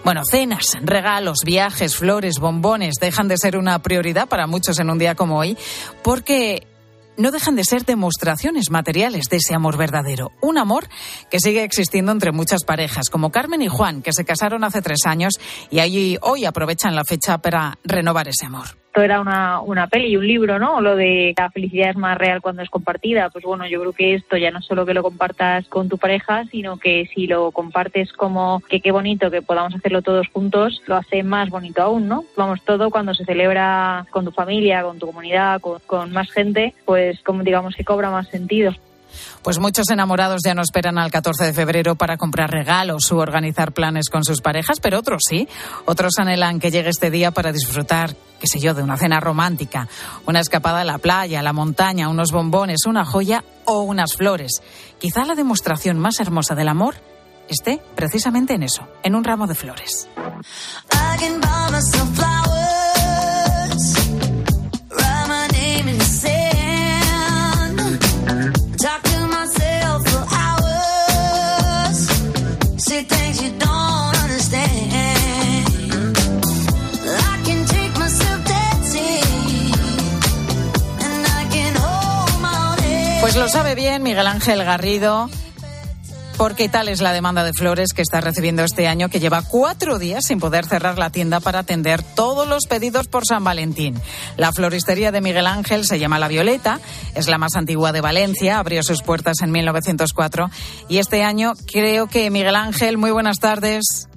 Bueno, 0.04 0.22
cenas, 0.24 0.78
regalos, 0.82 1.38
viajes, 1.44 1.96
flores, 1.96 2.38
bombones 2.38 2.94
dejan 3.00 3.26
de 3.26 3.36
ser 3.36 3.56
una 3.56 3.80
prioridad 3.80 4.28
para 4.28 4.46
muchos 4.46 4.78
en 4.78 4.88
un 4.88 4.98
día 4.98 5.16
como 5.16 5.36
hoy 5.36 5.58
porque 6.04 6.68
no 7.16 7.30
dejan 7.30 7.56
de 7.56 7.64
ser 7.64 7.84
demostraciones 7.84 8.70
materiales 8.70 9.26
de 9.30 9.36
ese 9.36 9.54
amor 9.54 9.76
verdadero. 9.76 10.32
Un 10.40 10.58
amor 10.58 10.88
que 11.30 11.40
sigue 11.40 11.64
existiendo 11.64 12.12
entre 12.12 12.32
muchas 12.32 12.64
parejas, 12.64 13.08
como 13.10 13.30
Carmen 13.30 13.62
y 13.62 13.68
Juan, 13.68 14.02
que 14.02 14.12
se 14.12 14.24
casaron 14.24 14.64
hace 14.64 14.82
tres 14.82 15.06
años 15.06 15.34
y 15.70 15.80
allí 15.80 16.18
hoy 16.22 16.44
aprovechan 16.44 16.94
la 16.94 17.04
fecha 17.04 17.38
para 17.38 17.78
renovar 17.84 18.28
ese 18.28 18.46
amor 18.46 18.81
esto 18.92 19.00
era 19.00 19.22
una, 19.22 19.62
una 19.62 19.86
peli 19.86 20.18
un 20.18 20.26
libro, 20.26 20.58
¿no? 20.58 20.82
Lo 20.82 20.96
de 20.96 21.32
la 21.34 21.50
felicidad 21.50 21.88
es 21.88 21.96
más 21.96 22.18
real 22.18 22.42
cuando 22.42 22.60
es 22.60 22.68
compartida. 22.68 23.30
Pues 23.30 23.42
bueno, 23.42 23.66
yo 23.66 23.80
creo 23.80 23.92
que 23.94 24.14
esto 24.16 24.36
ya 24.36 24.50
no 24.50 24.60
solo 24.60 24.84
que 24.84 24.92
lo 24.92 25.02
compartas 25.02 25.66
con 25.68 25.88
tu 25.88 25.96
pareja, 25.96 26.44
sino 26.50 26.76
que 26.76 27.08
si 27.14 27.26
lo 27.26 27.52
compartes 27.52 28.12
como 28.12 28.60
que 28.68 28.82
qué 28.82 28.92
bonito 28.92 29.30
que 29.30 29.40
podamos 29.40 29.74
hacerlo 29.74 30.02
todos 30.02 30.28
juntos, 30.28 30.82
lo 30.86 30.96
hace 30.96 31.22
más 31.22 31.48
bonito 31.48 31.80
aún, 31.80 32.06
¿no? 32.06 32.24
Vamos, 32.36 32.60
todo 32.66 32.90
cuando 32.90 33.14
se 33.14 33.24
celebra 33.24 34.04
con 34.10 34.26
tu 34.26 34.30
familia, 34.30 34.82
con 34.82 34.98
tu 34.98 35.06
comunidad, 35.06 35.62
con, 35.62 35.78
con 35.86 36.12
más 36.12 36.30
gente, 36.30 36.74
pues 36.84 37.18
como 37.22 37.42
digamos 37.44 37.74
que 37.74 37.84
cobra 37.84 38.10
más 38.10 38.28
sentido. 38.28 38.74
Pues 39.42 39.58
muchos 39.58 39.88
enamorados 39.90 40.40
ya 40.44 40.54
no 40.54 40.62
esperan 40.62 40.98
al 40.98 41.10
14 41.10 41.44
de 41.44 41.52
febrero 41.52 41.94
para 41.94 42.16
comprar 42.16 42.50
regalos 42.50 43.10
u 43.10 43.18
organizar 43.18 43.72
planes 43.72 44.08
con 44.10 44.24
sus 44.24 44.40
parejas, 44.40 44.80
pero 44.80 44.98
otros 44.98 45.22
sí. 45.28 45.48
Otros 45.84 46.18
anhelan 46.18 46.60
que 46.60 46.70
llegue 46.70 46.90
este 46.90 47.10
día 47.10 47.30
para 47.30 47.52
disfrutar, 47.52 48.14
qué 48.42 48.48
sé 48.48 48.58
yo, 48.58 48.74
de 48.74 48.82
una 48.82 48.96
cena 48.96 49.20
romántica, 49.20 49.86
una 50.26 50.40
escapada 50.40 50.80
a 50.80 50.84
la 50.84 50.98
playa, 50.98 51.38
a 51.38 51.42
la 51.44 51.52
montaña, 51.52 52.08
unos 52.08 52.32
bombones, 52.32 52.86
una 52.86 53.04
joya 53.04 53.44
o 53.66 53.82
unas 53.82 54.16
flores. 54.16 54.62
Quizá 54.98 55.24
la 55.24 55.36
demostración 55.36 56.00
más 56.00 56.18
hermosa 56.18 56.56
del 56.56 56.66
amor 56.66 56.96
esté 57.48 57.80
precisamente 57.94 58.54
en 58.54 58.64
eso, 58.64 58.88
en 59.04 59.14
un 59.14 59.22
ramo 59.22 59.46
de 59.46 59.54
flores. 59.54 60.08
Pues 83.22 83.36
lo 83.36 83.48
sabe 83.48 83.76
bien 83.76 84.02
Miguel 84.02 84.26
Ángel 84.26 84.64
Garrido, 84.64 85.30
porque 86.36 86.68
tal 86.68 86.88
es 86.88 87.00
la 87.00 87.12
demanda 87.12 87.44
de 87.44 87.52
flores 87.52 87.92
que 87.92 88.02
está 88.02 88.20
recibiendo 88.20 88.64
este 88.64 88.88
año, 88.88 89.08
que 89.08 89.20
lleva 89.20 89.42
cuatro 89.42 90.00
días 90.00 90.24
sin 90.26 90.40
poder 90.40 90.66
cerrar 90.66 90.98
la 90.98 91.10
tienda 91.10 91.38
para 91.38 91.60
atender 91.60 92.02
todos 92.02 92.48
los 92.48 92.66
pedidos 92.66 93.06
por 93.06 93.24
San 93.24 93.44
Valentín. 93.44 93.94
La 94.36 94.52
floristería 94.52 95.12
de 95.12 95.20
Miguel 95.20 95.46
Ángel 95.46 95.86
se 95.86 96.00
llama 96.00 96.18
La 96.18 96.26
Violeta, 96.26 96.80
es 97.14 97.28
la 97.28 97.38
más 97.38 97.54
antigua 97.54 97.92
de 97.92 98.00
Valencia, 98.00 98.58
abrió 98.58 98.82
sus 98.82 99.02
puertas 99.02 99.36
en 99.40 99.52
1904 99.52 100.50
y 100.88 100.98
este 100.98 101.22
año 101.22 101.52
creo 101.72 102.08
que 102.08 102.28
Miguel 102.28 102.56
Ángel, 102.56 102.98
muy 102.98 103.12
buenas 103.12 103.38
tardes. 103.38 104.08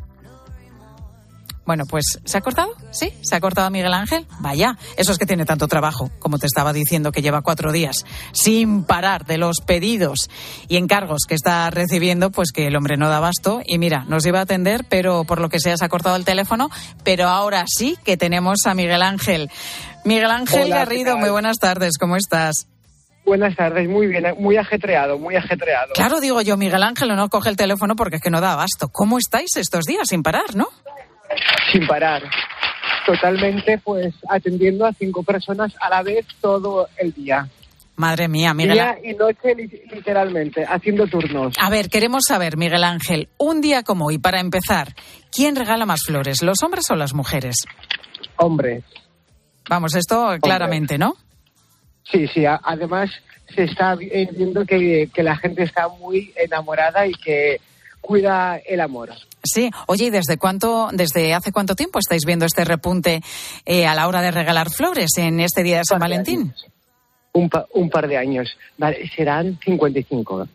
Bueno, 1.65 1.86
pues 1.89 2.19
¿se 2.23 2.38
ha 2.38 2.41
cortado? 2.41 2.73
¿Sí? 2.91 3.12
¿Se 3.21 3.36
ha 3.36 3.39
cortado 3.39 3.69
Miguel 3.71 3.93
Ángel? 3.93 4.28
Vaya, 4.39 4.78
eso 4.97 5.12
es 5.12 5.17
que 5.17 5.25
tiene 5.25 5.45
tanto 5.45 5.67
trabajo, 5.67 6.12
como 6.19 6.38
te 6.38 6.45
estaba 6.45 6.73
diciendo, 6.73 7.12
que 7.12 7.21
lleva 7.21 7.41
cuatro 7.41 7.71
días 7.71 8.06
sin 8.34 8.84
parar 8.84 9.25
de 9.25 9.38
los 9.38 9.58
pedidos 9.65 10.30
y 10.67 10.78
encargos 10.78 11.21
que 11.28 11.36
está 11.36 11.69
recibiendo, 11.71 12.32
pues 12.32 12.51
que 12.51 12.67
el 12.67 12.75
hombre 12.75 12.97
no 12.97 13.10
da 13.10 13.17
abasto. 13.17 13.62
Y 13.65 13.80
mira, 13.80 14.06
nos 14.08 14.25
iba 14.25 14.39
a 14.39 14.43
atender, 14.43 14.86
pero 14.89 15.23
por 15.23 15.41
lo 15.41 15.49
que 15.49 15.60
sea 15.60 15.75
se 15.78 15.86
ha 15.86 15.89
cortado 15.89 16.15
el 16.15 16.25
teléfono. 16.25 16.69
Pero 17.04 17.30
ahora 17.30 17.65
sí 17.67 17.97
que 18.04 18.17
tenemos 18.17 18.60
a 18.65 18.75
Miguel 18.75 19.01
Ángel. 19.01 19.49
Miguel 20.04 20.30
Ángel 20.30 20.69
Garrido, 20.69 21.17
muy 21.17 21.30
buenas 21.30 21.58
tardes, 21.58 21.97
¿cómo 21.99 22.15
estás? 22.15 22.67
Buenas 23.25 23.56
tardes, 23.56 23.89
muy 23.89 24.06
bien, 24.06 24.23
muy 24.38 24.56
ajetreado, 24.56 25.17
muy 25.17 25.36
ajetreado. 25.36 25.93
Claro, 25.95 26.19
digo 26.19 26.41
yo, 26.41 26.58
Miguel 26.58 26.84
Ángel 26.84 27.08
no 27.15 27.28
coge 27.30 27.49
el 27.49 27.58
teléfono 27.58 27.95
porque 27.95 28.17
es 28.17 28.21
que 28.21 28.30
no 28.30 28.39
da 28.39 28.54
abasto. 28.54 28.89
¿Cómo 28.89 29.17
estáis 29.17 29.56
estos 29.58 29.86
días 29.86 30.08
sin 30.10 30.21
parar, 30.21 30.56
no? 30.56 30.67
Sin 31.71 31.86
parar. 31.88 32.24
Totalmente, 33.06 33.78
pues 33.84 34.13
atendiendo 34.30 34.86
a 34.86 34.93
cinco 34.93 35.24
personas 35.24 35.74
a 35.80 35.89
la 35.89 36.02
vez 36.02 36.26
todo 36.41 36.88
el 36.98 37.13
día. 37.13 37.48
Madre 37.98 38.28
mía, 38.28 38.54
Miguel. 38.54 38.74
Día 38.74 38.98
y 39.04 39.13
noche, 39.13 39.56
literalmente, 39.56 40.65
haciendo 40.67 41.08
turnos. 41.08 41.56
A 41.58 41.69
ver, 41.69 41.89
queremos 41.89 42.24
saber, 42.28 42.58
Miguel 42.58 42.84
Ángel, 42.84 43.30
un 43.38 43.62
día 43.62 43.84
como 43.84 44.08
hoy, 44.08 44.17
para 44.17 44.41
empezar, 44.41 44.93
¿quién 45.32 45.56
regala 45.56 45.86
más 45.86 46.02
flores, 46.04 46.41
los 46.41 46.62
hombres 46.62 46.84
o 46.89 46.95
las 46.95 47.13
mujeres? 47.13 47.56
Hombres. 48.38 48.84
Vamos, 49.69 49.95
esto 49.95 50.36
claramente, 50.41 50.98
¿no? 50.98 51.15
Sí, 52.12 52.28
sí. 52.28 52.43
Además, 52.45 53.10
se 53.56 53.63
está 53.63 53.95
viendo 53.95 54.65
que, 54.65 55.10
que 55.13 55.24
la 55.24 55.38
gente 55.38 55.63
está 55.63 55.88
muy 55.88 56.34
enamorada 56.36 57.08
y 57.08 57.13
que 57.13 57.62
cuida 58.05 58.57
el 58.57 58.81
amor. 58.81 59.11
Sí, 59.43 59.69
oye, 59.87 60.05
¿y 60.05 60.09
desde 60.09 60.37
cuánto, 60.37 60.89
desde 60.91 61.33
hace 61.33 61.51
cuánto 61.51 61.75
tiempo 61.75 61.99
estáis 61.99 62.25
viendo 62.25 62.45
este 62.45 62.65
repunte 62.65 63.21
eh, 63.65 63.85
a 63.85 63.95
la 63.95 64.07
hora 64.07 64.21
de 64.21 64.31
regalar 64.31 64.69
flores 64.69 65.11
en 65.17 65.39
este 65.39 65.63
día 65.63 65.77
de 65.77 65.83
San 65.85 65.99
Valentín? 65.99 66.53
un, 67.35 67.49
un, 67.73 67.89
par 67.89 68.07
de 68.07 68.17
años. 68.17 68.57
Vale, 68.77 69.09
serán 69.15 69.59
55. 69.63 70.47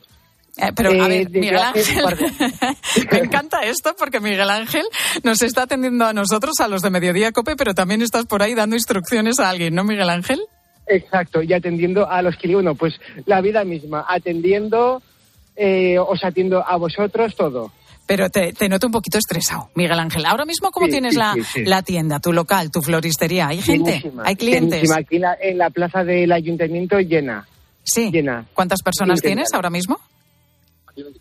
Eh, 0.57 0.73
pero, 0.75 0.91
a 0.91 1.09
ver, 1.09 1.31
Miguel 1.31 1.59
Ángel, 1.59 2.05
me 3.13 3.19
encanta 3.19 3.63
esto 3.65 3.95
porque 3.97 4.21
Miguel 4.21 4.51
Ángel 4.51 4.85
nos 5.23 5.43
está 5.43 5.63
atendiendo 5.63 6.07
a 6.07 6.13
nosotros, 6.13 6.55
a 6.61 6.69
los 6.69 6.83
de 6.83 6.91
Mediodía 6.91 7.33
Cope, 7.33 7.55
pero 7.57 7.75
también 7.75 8.03
estás 8.03 8.27
por 8.27 8.43
ahí 8.43 8.55
dando 8.55 8.77
instrucciones 8.77 9.39
a 9.39 9.51
alguien, 9.51 9.75
¿no, 9.75 9.85
Miguel 9.85 10.11
Ángel? 10.11 10.41
Exacto, 10.87 11.43
y 11.43 11.53
atendiendo 11.53 12.11
a 12.11 12.21
los 12.21 12.37
que 12.37 12.57
uno, 12.57 12.75
pues 12.75 12.95
la 13.27 13.41
vida 13.41 13.63
misma, 13.65 14.05
atendiendo, 14.09 15.03
eh, 15.63 15.99
os 15.99 16.25
atiendo 16.25 16.67
a 16.67 16.77
vosotros, 16.77 17.37
todo. 17.37 17.71
Pero 18.07 18.31
te, 18.31 18.69
noto 18.69 18.87
un 18.87 18.93
poquito 18.93 19.19
estresado, 19.19 19.69
Miguel 19.75 19.99
Ángel. 19.99 20.25
Ahora 20.25 20.47
mismo, 20.47 20.71
¿cómo 20.71 20.89
tienes 20.89 21.15
la, 21.15 21.37
la, 21.67 21.83
tienda, 21.83 22.19
tu 22.19 22.33
local, 22.33 22.71
tu 22.71 22.81
floristería? 22.81 23.49
¿Hay 23.49 23.61
gente? 23.61 24.11
¿Hay 24.25 24.37
clientes? 24.37 24.91
Aquí 24.91 25.21
en 25.41 25.59
la 25.59 25.71
plaza 25.71 26.03
del 26.03 26.33
ayuntamiento 26.33 26.99
llena. 26.99 27.47
Sí. 27.85 28.11
Llena. 28.11 28.47
¿Cuántas 28.55 28.81
personas 28.83 29.21
tienes 29.21 29.53
ahora 29.53 29.71
mismo? 29.71 30.01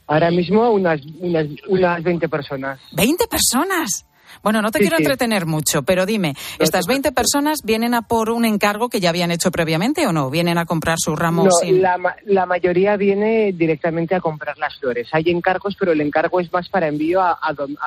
Ahora 0.07 0.31
mismo 0.31 0.71
unas, 0.71 1.01
unas, 1.19 1.47
unas 1.67 2.01
20 2.01 2.29
personas. 2.29 2.79
¿20 2.93 3.27
personas? 3.29 4.05
Bueno, 4.43 4.61
no 4.61 4.71
te 4.71 4.79
quiero 4.79 4.97
entretener 4.97 5.45
mucho, 5.45 5.83
pero 5.83 6.05
dime, 6.05 6.35
¿estas 6.59 6.85
20 6.85 7.11
personas 7.11 7.59
vienen 7.63 7.93
a 7.93 8.03
por 8.03 8.29
un 8.29 8.45
encargo 8.45 8.89
que 8.89 8.99
ya 8.99 9.09
habían 9.09 9.31
hecho 9.31 9.51
previamente 9.51 10.07
o 10.07 10.13
no? 10.13 10.29
¿Vienen 10.29 10.57
a 10.57 10.65
comprar 10.65 10.97
sus 10.99 11.17
ramos? 11.17 11.47
No, 11.63 11.79
la, 12.25 12.45
mayoría 12.45 12.95
viene 12.97 13.51
directamente 13.53 14.15
a 14.15 14.21
comprar 14.21 14.57
las 14.57 14.77
flores. 14.79 15.07
Hay 15.11 15.29
encargos, 15.29 15.75
pero 15.79 15.91
el 15.91 16.01
encargo 16.01 16.39
es 16.39 16.51
más 16.51 16.69
para 16.69 16.87
envío 16.87 17.21
a, 17.21 17.37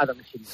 domicilio. 0.07 0.47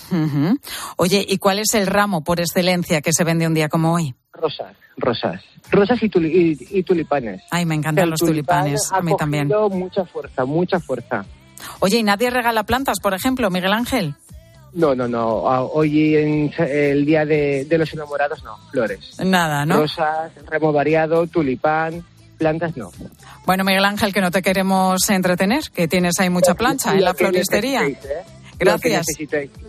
Oye, 0.96 1.24
¿y 1.28 1.38
cuál 1.38 1.58
es 1.58 1.74
el 1.74 1.86
ramo 1.86 2.22
por 2.22 2.40
excelencia 2.40 3.00
que 3.00 3.12
se 3.12 3.24
vende 3.24 3.46
un 3.46 3.54
día 3.54 3.68
como 3.68 3.92
hoy? 3.92 4.14
Rosas, 4.32 4.76
rosas. 4.96 5.42
Rosas 5.70 5.98
y, 6.02 6.82
tulipanes. 6.82 7.42
Ay, 7.50 7.66
me 7.66 7.74
encantan 7.74 8.08
los 8.08 8.20
tulipanes. 8.20 8.90
A 8.92 9.00
mí 9.02 9.12
también. 9.16 9.48
mucha 9.70 10.04
fuerza, 10.04 10.44
mucha 10.44 10.80
fuerza. 10.80 11.24
Oye, 11.80 11.98
¿y 11.98 12.02
nadie 12.02 12.30
regala 12.30 12.64
plantas, 12.64 13.00
por 13.00 13.14
ejemplo, 13.14 13.50
Miguel 13.50 13.72
Ángel? 13.72 14.14
No, 14.72 14.94
no, 14.94 15.08
no. 15.08 15.26
Hoy 15.72 16.16
en 16.16 16.52
el 16.58 17.04
día 17.04 17.24
de, 17.24 17.66
los 17.70 17.92
enamorados 17.92 18.42
no, 18.44 18.56
flores. 18.70 19.18
Nada, 19.24 19.64
¿no? 19.64 19.78
Rosas, 19.78 20.32
remo 20.46 20.72
variado, 20.72 21.26
tulipán, 21.26 22.04
plantas 22.36 22.76
no. 22.76 22.90
Bueno, 23.46 23.64
Miguel 23.64 23.84
Ángel, 23.84 24.12
que 24.12 24.20
no 24.20 24.30
te 24.30 24.42
queremos 24.42 25.08
entretener, 25.10 25.64
que 25.74 25.88
tienes 25.88 26.18
ahí 26.20 26.30
mucha 26.30 26.54
plancha 26.54 26.92
en 26.94 27.04
la 27.04 27.14
floristería. 27.14 27.86
¿eh? 27.86 27.98
Gracias. 28.58 29.06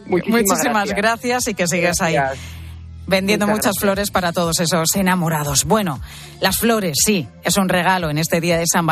Muchísimas, 0.05 0.93
gracias. 0.93 1.47
y 1.47 1.53
que 1.53 1.67
sigas 1.67 2.01
ahí 2.01 2.17
vendiendo 3.09 3.47
muchas 3.47 3.73
flores 3.79 4.11
para 4.11 4.31
todos 4.31 4.59
esos 4.59 4.95
enamorados. 4.95 5.65
Bueno, 5.65 5.99
las 6.39 6.57
flores, 6.57 6.97
sí, 7.03 7.27
es 7.43 7.57
un 7.57 7.67
regalo 7.67 8.09
en 8.09 8.19
este 8.19 8.39
día 8.39 8.57
de 8.57 8.65
San, 8.71 8.85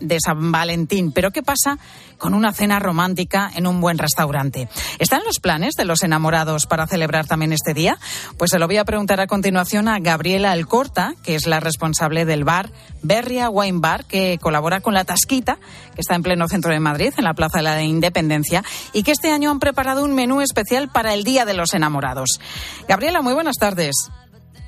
de 0.00 0.18
San 0.20 0.52
Valentín, 0.52 1.12
pero 1.12 1.32
¿qué 1.32 1.42
pasa 1.42 1.78
con 2.18 2.34
una 2.34 2.52
cena 2.52 2.78
romántica 2.78 3.50
en 3.54 3.66
un 3.66 3.80
buen 3.80 3.98
restaurante? 3.98 4.68
¿Están 4.98 5.22
los 5.24 5.40
planes 5.40 5.74
de 5.74 5.84
los 5.84 6.02
enamorados 6.02 6.66
para 6.66 6.86
celebrar 6.86 7.26
también 7.26 7.52
este 7.52 7.74
día? 7.74 7.98
Pues 8.38 8.50
se 8.50 8.58
lo 8.58 8.66
voy 8.66 8.76
a 8.76 8.84
preguntar 8.84 9.20
a 9.20 9.26
continuación 9.26 9.88
a 9.88 9.98
Gabriela 9.98 10.52
Alcorta, 10.52 11.14
que 11.22 11.34
es 11.34 11.46
la 11.46 11.60
responsable 11.60 12.24
del 12.24 12.44
bar 12.44 12.70
Berria 13.02 13.50
Wine 13.50 13.80
Bar, 13.80 14.04
que 14.06 14.38
colabora 14.40 14.80
con 14.80 14.94
La 14.94 15.04
Tasquita, 15.04 15.58
que 15.94 16.00
está 16.00 16.14
en 16.14 16.22
pleno 16.22 16.48
centro 16.48 16.72
de 16.72 16.80
Madrid, 16.80 17.12
en 17.16 17.24
la 17.24 17.34
Plaza 17.34 17.58
de 17.58 17.64
la 17.64 17.82
Independencia, 17.82 18.64
y 18.92 19.02
que 19.02 19.12
este 19.12 19.30
año 19.30 19.50
han 19.50 19.60
preparado 19.60 20.04
un 20.04 20.14
menú 20.14 20.40
especial 20.40 20.88
para 20.90 21.14
el 21.14 21.24
Día 21.24 21.44
de 21.44 21.54
los 21.54 21.74
Enamorados. 21.74 22.40
Gabriela, 22.88 23.22
muy 23.22 23.34
buenas 23.34 23.56
tardes. 23.56 24.10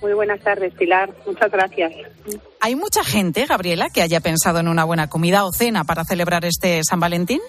Muy 0.03 0.13
buenas 0.13 0.41
tardes, 0.41 0.75
Pilar. 0.75 1.11
Muchas 1.27 1.51
gracias. 1.51 1.93
¿Hay 2.61 2.77
mucha 2.77 3.03
gente, 3.03 3.47
Gabriela, 3.47 3.89
que 3.93 4.03
haya 4.03 4.21
pensado 4.21 4.59
en 4.59 4.69
una 4.69 4.85
buena 4.85 5.09
comida 5.09 5.45
o 5.45 5.53
cena 5.53 5.85
para 5.85 6.05
celebrar 6.05 6.45
este 6.45 6.83
San 6.85 7.01
Valentín? 7.01 7.41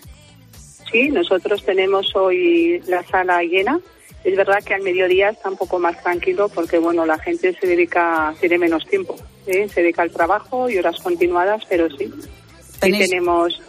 Sí, 0.92 1.10
nosotros 1.10 1.64
tenemos 1.66 2.16
hoy 2.16 2.82
la 2.88 3.04
sala 3.04 3.42
llena. 3.44 3.80
Es 4.24 4.36
verdad 4.36 4.64
que 4.64 4.74
al 4.74 4.82
mediodía 4.82 5.30
está 5.30 5.50
un 5.50 5.58
poco 5.58 5.80
más 5.80 6.02
tranquilo 6.02 6.50
porque, 6.50 6.78
bueno, 6.78 7.06
la 7.06 7.20
gente 7.20 7.56
se 7.60 7.68
dedica, 7.68 8.34
tiene 8.40 8.58
menos 8.58 8.86
tiempo. 8.86 9.16
¿eh? 9.46 9.68
Se 9.70 9.82
dedica 9.82 10.02
al 10.02 10.12
trabajo 10.12 10.70
y 10.70 10.78
horas 10.78 11.00
continuadas, 11.02 11.64
pero 11.70 11.90
sí. 11.90 12.12
Sí 12.82 12.92
tenemos, 12.92 13.62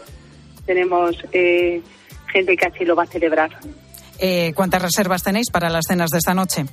tenemos 0.67 1.17
eh, 1.33 1.83
gente 2.33 2.57
que 2.57 2.67
así 2.67 2.85
lo 2.85 2.95
va 2.95 3.05
a 3.05 3.07
celebrar. 3.07 3.59
Eh, 4.19 4.53
¿Cuántas 4.55 4.83
reservas 4.83 5.23
tenéis 5.23 5.51
para 5.51 5.71
las 5.71 5.85
cenas 5.89 6.11
de 6.11 6.19
esta 6.19 6.35
noche? 6.35 6.65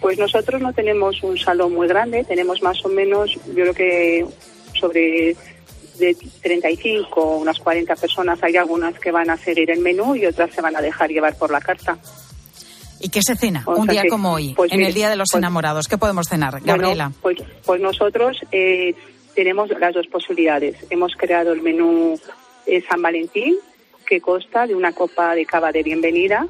Pues 0.00 0.18
nosotros 0.18 0.60
no 0.60 0.72
tenemos 0.72 1.22
un 1.22 1.36
salón 1.38 1.74
muy 1.74 1.88
grande, 1.88 2.24
tenemos 2.24 2.62
más 2.62 2.84
o 2.84 2.88
menos, 2.88 3.34
yo 3.46 3.64
creo 3.64 3.74
que 3.74 4.26
sobre 4.78 5.36
de 5.98 6.16
35, 6.42 7.36
unas 7.36 7.58
40 7.58 7.94
personas. 7.96 8.42
Hay 8.42 8.56
algunas 8.56 8.98
que 8.98 9.10
van 9.10 9.30
a 9.30 9.36
seguir 9.36 9.70
el 9.70 9.80
menú 9.80 10.14
y 10.16 10.26
otras 10.26 10.52
se 10.52 10.62
van 10.62 10.76
a 10.76 10.80
dejar 10.80 11.10
llevar 11.10 11.36
por 11.36 11.50
la 11.50 11.60
carta. 11.60 11.98
¿Y 13.00 13.10
qué 13.10 13.22
se 13.22 13.36
cena 13.36 13.62
un 13.66 13.86
día 13.86 14.04
como 14.08 14.32
hoy, 14.32 14.54
pues 14.54 14.72
en 14.72 14.82
el 14.82 14.92
Día 14.92 15.08
de 15.08 15.16
los 15.16 15.28
pues 15.30 15.38
Enamorados? 15.38 15.86
¿Qué 15.86 15.98
podemos 15.98 16.28
cenar, 16.28 16.60
Gabriela? 16.60 17.12
pues, 17.22 17.38
pues 17.64 17.80
nosotros 17.80 18.40
eh, 18.50 18.94
tenemos 19.34 19.70
las 19.78 19.94
dos 19.94 20.06
posibilidades. 20.08 20.76
Hemos 20.90 21.14
creado 21.14 21.52
el 21.52 21.62
menú 21.62 22.18
eh, 22.66 22.82
San 22.88 23.00
Valentín, 23.00 23.56
que 24.04 24.20
consta 24.20 24.66
de 24.66 24.74
una 24.74 24.92
copa 24.92 25.34
de 25.36 25.46
cava 25.46 25.70
de 25.70 25.84
bienvenida, 25.84 26.48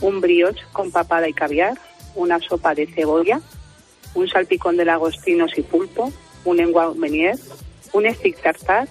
un 0.00 0.20
brioche 0.20 0.62
con 0.72 0.92
papada 0.92 1.28
y 1.28 1.32
caviar, 1.32 1.76
una 2.14 2.38
sopa 2.40 2.74
de 2.74 2.86
cebolla, 2.86 3.40
un 4.14 4.28
salpicón 4.28 4.76
de 4.76 4.84
lagostinos 4.84 5.56
y 5.56 5.62
pulpo, 5.62 6.12
un 6.44 6.56
lenguado 6.56 6.94
menier, 6.94 7.36
un 7.92 8.04
stick 8.14 8.40
tartar, 8.42 8.88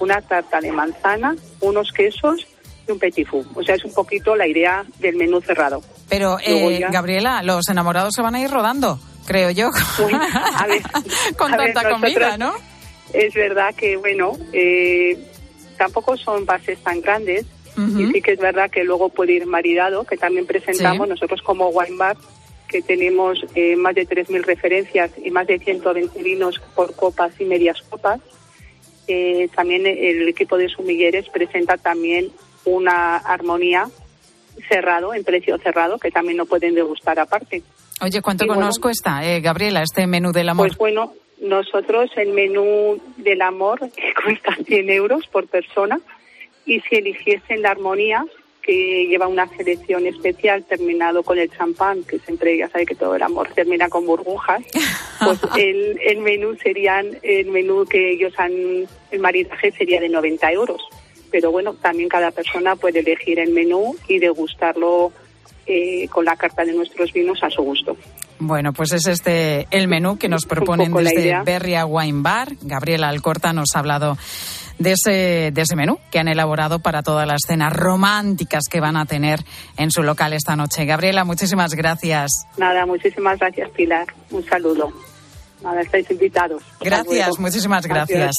una 0.00 0.20
tarta 0.22 0.60
de 0.60 0.72
manzana, 0.72 1.36
unos 1.60 1.92
quesos 1.92 2.46
y 2.86 2.92
un 2.92 2.98
petit 2.98 3.26
four. 3.26 3.44
O 3.54 3.62
sea, 3.62 3.74
es 3.74 3.84
un 3.84 3.92
poquito 3.92 4.34
la 4.36 4.46
idea 4.46 4.84
del 4.98 5.16
menú 5.16 5.40
cerrado. 5.40 5.82
Pero, 6.08 6.38
eh, 6.44 6.78
ya- 6.80 6.90
Gabriela, 6.90 7.42
los 7.42 7.68
enamorados 7.68 8.14
se 8.14 8.22
van 8.22 8.34
a 8.34 8.40
ir 8.40 8.50
rodando, 8.50 8.98
creo 9.26 9.50
yo, 9.50 9.70
a 10.56 10.66
ver, 10.66 10.82
con 11.36 11.52
a 11.52 11.56
ver, 11.56 11.72
tanta 11.74 11.90
comida, 11.90 12.36
¿no? 12.38 12.52
Es 13.12 13.34
verdad 13.34 13.74
que, 13.74 13.96
bueno, 13.96 14.32
eh, 14.52 15.18
tampoco 15.76 16.16
son 16.16 16.44
bases 16.46 16.78
tan 16.82 17.00
grandes 17.00 17.44
y 17.76 18.10
sí 18.12 18.20
que 18.22 18.32
es 18.32 18.40
verdad 18.40 18.68
que 18.70 18.82
luego 18.82 19.08
puede 19.08 19.34
ir 19.34 19.46
maridado, 19.46 20.02
que 20.04 20.16
también 20.16 20.46
presentamos 20.46 21.06
Sí. 21.06 21.10
nosotros 21.10 21.40
como 21.42 21.68
Wine 21.68 21.96
Bar, 21.96 22.16
que 22.68 22.82
tenemos 22.82 23.44
eh, 23.54 23.76
más 23.76 23.94
de 23.94 24.06
3.000 24.06 24.44
referencias 24.44 25.10
y 25.22 25.30
más 25.30 25.46
de 25.46 25.58
120 25.58 26.22
vinos 26.22 26.60
por 26.74 26.94
copas 26.94 27.32
y 27.40 27.44
medias 27.44 27.80
copas. 27.82 28.20
Eh, 29.06 29.48
también 29.54 29.86
el 29.86 30.28
equipo 30.28 30.58
de 30.58 30.68
sumilleres 30.68 31.28
presenta 31.30 31.78
también 31.78 32.30
una 32.64 33.16
armonía 33.16 33.88
cerrado, 34.68 35.14
en 35.14 35.24
precio 35.24 35.58
cerrado, 35.58 35.98
que 35.98 36.10
también 36.10 36.36
no 36.36 36.46
pueden 36.46 36.74
degustar 36.74 37.18
aparte. 37.18 37.62
Oye, 38.00 38.22
¿cuánto 38.22 38.46
bueno, 38.46 38.62
nos 38.62 38.78
cuesta, 38.78 39.24
eh, 39.24 39.40
Gabriela, 39.40 39.82
este 39.82 40.06
menú 40.06 40.32
del 40.32 40.48
amor? 40.48 40.68
Pues 40.68 40.78
bueno, 40.78 41.12
nosotros 41.40 42.10
el 42.16 42.32
menú 42.32 43.00
del 43.16 43.42
amor 43.42 43.80
cuesta 44.24 44.56
100 44.66 44.90
euros 44.90 45.26
por 45.28 45.46
persona 45.46 46.00
y 46.64 46.80
si 46.80 46.96
eligiesen 46.96 47.62
la 47.62 47.70
armonía, 47.70 48.24
que 48.62 49.06
lleva 49.06 49.26
una 49.26 49.48
selección 49.56 50.06
especial 50.06 50.64
terminado 50.64 51.22
con 51.22 51.38
el 51.38 51.50
champán, 51.50 52.04
que 52.04 52.18
siempre 52.18 52.56
ya 52.58 52.68
sabe 52.68 52.86
que 52.86 52.94
todo 52.94 53.14
el 53.16 53.22
amor 53.22 53.48
termina 53.54 53.88
con 53.88 54.06
burbujas, 54.06 54.62
pues 55.24 55.40
el, 55.56 55.98
el 56.04 56.18
menú 56.18 56.54
serían, 56.62 57.18
el 57.22 57.46
menú 57.46 57.86
que 57.86 58.12
ellos 58.12 58.32
han, 58.36 58.52
el 59.10 59.20
maridaje 59.20 59.72
sería 59.72 60.00
de 60.00 60.08
90 60.08 60.52
euros. 60.52 60.80
Pero 61.30 61.50
bueno, 61.50 61.74
también 61.74 62.08
cada 62.08 62.30
persona 62.30 62.76
puede 62.76 63.00
elegir 63.00 63.38
el 63.38 63.52
menú 63.52 63.94
y 64.08 64.18
degustarlo 64.18 65.12
eh, 65.66 66.08
con 66.08 66.24
la 66.24 66.36
carta 66.36 66.64
de 66.64 66.72
nuestros 66.72 67.12
vinos 67.12 67.42
a 67.42 67.50
su 67.50 67.62
gusto. 67.62 67.96
Bueno, 68.38 68.72
pues 68.72 68.92
es 68.92 69.06
este 69.06 69.66
el 69.70 69.88
menú 69.88 70.16
que 70.16 70.28
nos 70.28 70.46
proponen 70.46 70.92
desde. 70.94 71.42
Berria 71.44 71.84
Wine 71.84 72.22
Bar. 72.22 72.52
Gabriela 72.62 73.08
Alcorta 73.08 73.52
nos 73.52 73.74
ha 73.74 73.80
hablado 73.80 74.16
de 74.78 74.92
ese, 74.92 75.50
de 75.52 75.60
ese 75.62 75.76
menú 75.76 75.98
que 76.10 76.18
han 76.18 76.28
elaborado 76.28 76.78
para 76.78 77.02
todas 77.02 77.26
las 77.26 77.42
cenas 77.46 77.72
románticas 77.72 78.64
que 78.70 78.80
van 78.80 78.96
a 78.96 79.06
tener 79.06 79.40
en 79.76 79.90
su 79.90 80.02
local 80.02 80.32
esta 80.32 80.56
noche. 80.56 80.84
Gabriela, 80.84 81.24
muchísimas 81.24 81.74
gracias. 81.74 82.46
Nada, 82.56 82.86
muchísimas 82.86 83.38
gracias, 83.38 83.70
Pilar. 83.70 84.06
Un 84.30 84.44
saludo. 84.44 84.92
Nada, 85.62 85.80
estáis 85.80 86.08
invitados. 86.10 86.62
Gracias, 86.80 87.38
muchísimas 87.38 87.84
gracias. 87.86 88.36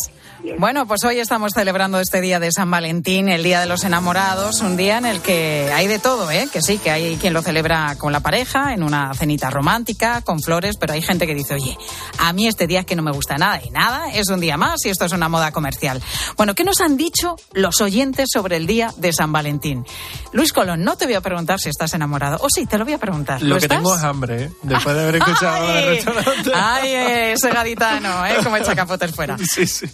Bueno, 0.58 0.88
pues 0.88 1.04
hoy 1.04 1.20
estamos 1.20 1.52
celebrando 1.54 2.00
este 2.00 2.22
día 2.22 2.40
de 2.40 2.50
San 2.50 2.72
Valentín, 2.72 3.28
el 3.28 3.44
Día 3.44 3.60
de 3.60 3.66
los 3.66 3.84
Enamorados, 3.84 4.62
un 4.62 4.78
día 4.78 4.98
en 4.98 5.06
el 5.06 5.20
que 5.20 5.70
hay 5.74 5.88
de 5.88 6.00
todo, 6.00 6.32
¿eh? 6.32 6.48
Que 6.52 6.62
sí, 6.62 6.78
que 6.78 6.92
hay 6.92 7.18
quien 7.18 7.34
lo 7.34 7.42
celebra 7.42 7.96
con 7.98 8.14
la 8.14 8.22
pareja, 8.22 8.74
en 8.74 8.84
una 8.84 9.14
cenita 9.14 9.50
romántica, 9.50 10.22
con 10.22 10.40
flores, 10.42 10.78
pero 10.78 10.94
hay 10.94 11.02
gente 11.02 11.28
que 11.28 11.36
dice, 11.36 11.56
oye, 11.56 11.78
a 12.20 12.32
mí 12.32 12.48
este 12.48 12.68
día 12.68 12.80
es 12.82 12.86
que 12.86 12.96
no 12.96 13.02
me 13.04 13.12
gusta 13.12 13.36
nada 13.38 13.60
y 13.62 13.70
nada, 13.70 14.10
es 14.14 14.30
un 14.30 14.40
día 14.40 14.56
más 14.56 14.86
y 14.86 14.90
esto 14.90 15.04
es 15.04 15.12
una 15.12 15.28
moda 15.28 15.52
comercial. 15.52 16.02
Bueno, 16.38 16.56
¿qué 16.56 16.64
nos 16.64 16.80
han 16.80 16.96
dicho 16.96 17.36
los 17.52 17.82
oyentes 17.82 18.30
sobre 18.32 18.56
el 18.56 18.66
Día 18.66 18.94
de 18.96 19.12
San 19.12 19.34
Valentín? 19.34 19.86
Luis 20.32 20.54
Colón, 20.54 20.86
no 20.86 20.96
te 20.96 21.04
voy 21.06 21.16
a 21.16 21.22
preguntar 21.22 21.60
si 21.60 21.68
estás 21.68 21.94
enamorado, 21.94 22.38
o 22.42 22.48
sí, 22.50 22.66
te 22.66 22.78
lo 22.78 22.86
voy 22.86 22.94
a 22.94 22.98
preguntar. 22.98 23.42
Lo 23.42 23.50
¿Lo 23.50 23.56
que 23.56 23.66
estás? 23.66 23.78
tengo 23.80 23.94
es 23.94 24.04
hambre, 24.04 24.44
¿eh? 24.46 24.52
Después 24.64 24.96
de 24.96 25.02
haber 25.04 25.16
escuchado 25.18 25.68
Ay, 25.68 25.86
restaurante. 25.86 26.52
ay, 26.56 26.90
eh, 26.94 27.09
ese 27.34 27.50
gaditano, 27.50 28.26
¿eh? 28.26 28.36
Como 28.44 28.58
echa 28.58 28.76
capotes 28.76 29.12
fuera. 29.12 29.38
Sí, 29.50 29.66
sí. 29.68 29.86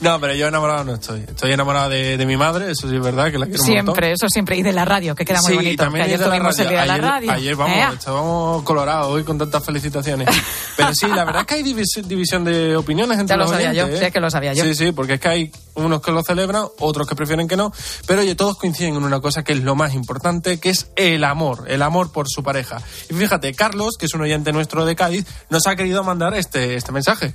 No, 0.00 0.20
pero 0.20 0.34
yo 0.34 0.48
enamorado 0.48 0.84
no 0.84 0.94
estoy. 0.94 1.20
Estoy 1.20 1.52
enamorado 1.52 1.88
de, 1.90 2.16
de 2.16 2.26
mi 2.26 2.36
madre, 2.36 2.70
eso 2.70 2.88
sí 2.88 2.96
es 2.96 3.02
verdad, 3.02 3.30
que 3.30 3.38
la 3.38 3.46
quiero 3.46 3.62
un. 3.62 3.66
Siempre, 3.68 4.12
eso 4.12 4.28
siempre. 4.28 4.56
Y 4.56 4.62
de 4.62 4.72
la 4.72 4.84
radio, 4.84 5.14
que 5.14 5.24
queda 5.24 5.40
muy 5.40 5.50
sí, 5.50 5.54
bonito. 5.56 5.72
y 5.72 5.76
también 5.76 6.04
que 6.04 6.12
ayer 6.14 6.18
de 6.18 6.24
la 6.26 6.30
tuvimos 6.36 6.58
el 6.58 6.68
día 6.68 6.80
de 6.82 6.86
la 6.86 6.94
Ayer- 6.94 7.04
radio. 7.04 7.32
Ayer 7.32 7.56
vamos, 7.56 7.94
estábamos 7.94 8.62
colorados 8.64 9.06
hoy 9.12 9.24
con 9.24 9.38
tantas 9.38 9.64
felicitaciones. 9.64 10.28
Pero 10.76 10.90
sí, 10.94 11.06
la 11.06 11.24
verdad 11.24 11.42
es 11.42 11.46
que 11.46 11.54
hay 11.54 11.62
divis- 11.62 12.02
división 12.04 12.44
de 12.44 12.76
opiniones 12.76 13.18
entre 13.18 13.34
Ya 13.36 13.42
lo 13.42 13.48
sabía 13.48 13.72
yo, 13.72 13.86
sí, 13.86 13.92
¿eh? 13.94 14.06
es 14.06 14.12
que 14.12 14.20
lo 14.20 14.30
sabía 14.30 14.52
yo. 14.52 14.64
Sí, 14.64 14.74
sí, 14.74 14.92
porque 14.92 15.14
es 15.14 15.20
que 15.20 15.28
hay 15.28 15.52
unos 15.74 16.02
que 16.02 16.12
lo 16.12 16.22
celebran, 16.22 16.66
otros 16.78 17.06
que 17.06 17.14
prefieren 17.14 17.48
que 17.48 17.56
no. 17.56 17.72
Pero 18.06 18.20
oye, 18.20 18.34
todos 18.34 18.56
coinciden 18.56 18.96
en 18.96 19.04
una 19.04 19.20
cosa 19.20 19.42
que 19.42 19.52
es 19.52 19.62
lo 19.62 19.74
más 19.74 19.94
importante, 19.94 20.58
que 20.58 20.70
es 20.70 20.88
el 20.96 21.24
amor, 21.24 21.64
el 21.68 21.82
amor 21.82 22.12
por 22.12 22.28
su 22.28 22.42
pareja. 22.42 22.80
Y 23.10 23.14
fíjate, 23.14 23.54
Carlos, 23.54 23.96
que 23.98 24.06
es 24.06 24.14
un 24.14 24.22
oyente 24.22 24.52
nuestro 24.52 24.84
de 24.84 24.96
Cádiz, 24.96 25.26
nos 25.50 25.66
ha 25.66 25.76
querido 25.76 26.04
mandar 26.04 26.34
este, 26.34 26.76
este 26.76 26.92
mensaje. 26.92 27.34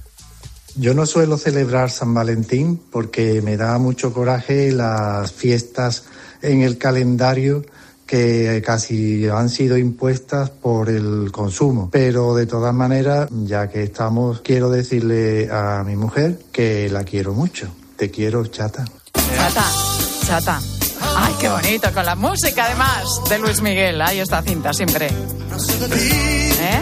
Yo 0.75 0.93
no 0.93 1.05
suelo 1.05 1.37
celebrar 1.37 1.89
San 1.89 2.13
Valentín 2.13 2.79
porque 2.91 3.41
me 3.41 3.57
da 3.57 3.77
mucho 3.79 4.13
coraje 4.13 4.71
las 4.71 5.31
fiestas 5.31 6.05
en 6.41 6.61
el 6.61 6.77
calendario 6.77 7.65
que 8.05 8.63
casi 8.65 9.27
han 9.27 9.49
sido 9.49 9.77
impuestas 9.77 10.49
por 10.49 10.89
el 10.89 11.31
consumo. 11.31 11.89
Pero 11.91 12.33
de 12.33 12.47
todas 12.47 12.73
maneras, 12.73 13.29
ya 13.43 13.69
que 13.69 13.83
estamos, 13.83 14.41
quiero 14.41 14.71
decirle 14.71 15.49
a 15.51 15.83
mi 15.85 15.95
mujer 15.95 16.39
que 16.51 16.89
la 16.89 17.03
quiero 17.03 17.33
mucho. 17.33 17.69
Te 17.99 18.09
quiero, 18.09 18.45
chata. 18.47 18.85
Chata, 19.13 19.65
chata. 20.25 20.61
Ay, 21.17 21.33
qué 21.37 21.49
bonito, 21.49 21.93
con 21.93 22.05
la 22.05 22.15
música 22.15 22.63
además 22.63 23.03
de 23.27 23.39
Luis 23.39 23.61
Miguel. 23.61 24.01
Ahí 24.01 24.19
está 24.19 24.41
cinta 24.41 24.71
siempre. 24.71 25.07
¿Eh? 25.07 26.81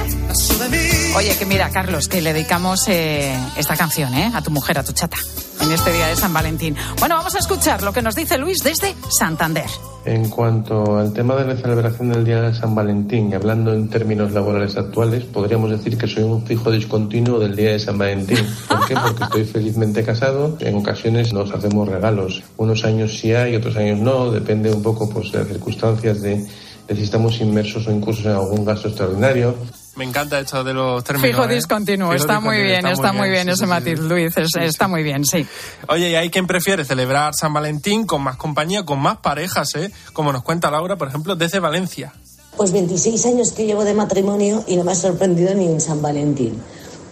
Oye, 1.15 1.35
que 1.35 1.45
mira, 1.47 1.71
Carlos, 1.71 2.07
que 2.07 2.21
le 2.21 2.33
dedicamos 2.33 2.87
eh, 2.87 3.35
esta 3.55 3.75
canción, 3.75 4.13
¿eh? 4.13 4.31
A 4.31 4.43
tu 4.43 4.51
mujer, 4.51 4.77
a 4.77 4.83
tu 4.83 4.93
chata, 4.93 5.17
en 5.59 5.71
este 5.71 5.91
día 5.91 6.05
de 6.05 6.15
San 6.15 6.31
Valentín. 6.31 6.75
Bueno, 6.99 7.15
vamos 7.15 7.33
a 7.33 7.39
escuchar 7.39 7.81
lo 7.81 7.91
que 7.91 8.03
nos 8.03 8.13
dice 8.13 8.37
Luis 8.37 8.59
desde 8.59 8.95
Santander. 9.09 9.65
En 10.07 10.29
cuanto 10.29 10.97
al 10.97 11.11
tema 11.11 11.35
de 11.35 11.45
la 11.45 11.57
celebración 11.57 12.13
del 12.13 12.23
Día 12.23 12.41
de 12.41 12.53
San 12.53 12.73
Valentín, 12.73 13.33
hablando 13.33 13.73
en 13.73 13.89
términos 13.89 14.31
laborales 14.31 14.77
actuales, 14.77 15.25
podríamos 15.25 15.69
decir 15.69 15.97
que 15.97 16.07
soy 16.07 16.23
un 16.23 16.45
fijo 16.45 16.71
discontinuo 16.71 17.39
del 17.39 17.57
Día 17.57 17.73
de 17.73 17.79
San 17.79 17.97
Valentín. 17.97 18.37
¿Por 18.69 18.87
qué? 18.87 18.95
Porque 18.95 19.23
estoy 19.25 19.43
felizmente 19.43 20.05
casado. 20.05 20.55
En 20.61 20.75
ocasiones 20.75 21.33
nos 21.33 21.51
hacemos 21.51 21.89
regalos. 21.89 22.41
Unos 22.55 22.85
años 22.85 23.19
sí 23.19 23.33
hay, 23.33 23.57
otros 23.57 23.75
años 23.75 23.99
no. 23.99 24.31
Depende 24.31 24.71
un 24.71 24.81
poco 24.81 25.09
pues, 25.09 25.33
de 25.33 25.39
las 25.39 25.49
circunstancias 25.49 26.21
de, 26.21 26.47
de 26.87 26.95
si 26.95 27.03
estamos 27.03 27.41
inmersos 27.41 27.85
o 27.87 27.91
incluso 27.91 28.29
en 28.29 28.35
algún 28.37 28.63
gasto 28.63 28.87
extraordinario. 28.87 29.55
Me 29.97 30.05
encanta 30.05 30.39
esto 30.39 30.63
de 30.63 30.73
los 30.73 31.03
términos. 31.03 31.29
Fijo 31.31 31.45
¿eh? 31.49 31.55
discontinuo, 31.55 32.11
Fijo 32.11 32.21
está 32.21 32.39
muy 32.39 32.55
discontinuo, 32.57 32.81
bien, 32.81 32.93
está 32.93 33.13
muy 33.13 33.29
bien 33.29 33.43
sí, 33.45 33.49
ese 33.49 33.57
sí, 33.57 33.63
sí. 33.63 33.69
matiz, 33.69 33.99
Luis, 33.99 34.37
es- 34.37 34.55
está 34.61 34.87
muy 34.87 35.01
bien, 35.03 35.25
sí. 35.25 35.45
Oye, 35.89 36.09
y 36.11 36.15
hay 36.15 36.29
quien 36.29 36.45
prefiere 36.45 36.85
celebrar 36.85 37.33
San 37.33 37.51
Valentín 37.53 38.05
con 38.05 38.21
más 38.21 38.37
compañía, 38.37 38.85
con 38.85 38.99
más 38.99 39.17
parejas, 39.17 39.73
¿eh? 39.75 39.91
Como 40.13 40.31
nos 40.31 40.43
cuenta 40.43 40.69
Laura, 40.69 40.95
por 40.97 41.07
ejemplo, 41.07 41.35
desde 41.35 41.59
Valencia. 41.59 42.13
Pues 42.55 42.71
26 42.71 43.25
años 43.25 43.51
que 43.51 43.65
llevo 43.65 43.83
de 43.83 43.93
matrimonio 43.93 44.63
y 44.67 44.77
no 44.77 44.83
me 44.83 44.91
ha 44.91 44.95
sorprendido 44.95 45.53
ni 45.55 45.67
un 45.67 45.81
San 45.81 46.01
Valentín. 46.01 46.61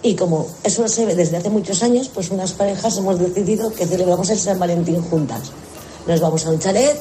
Y 0.03 0.15
como 0.15 0.47
eso 0.63 0.87
se 0.87 1.05
ve 1.07 1.15
desde 1.15 1.37
hace 1.37 1.49
muchos 1.49 1.81
años, 1.81 2.09
pues 2.13 2.29
unas 2.29 2.51
parejas 2.53 2.97
hemos 2.97 3.17
decidido 3.19 3.73
que 3.73 3.87
celebramos 3.87 4.29
el 4.29 4.37
San 4.37 4.59
Valentín 4.59 5.01
juntas. 5.01 5.51
Nos 6.07 6.19
vamos 6.21 6.45
a 6.45 6.51
un 6.51 6.59
chalet, 6.59 6.95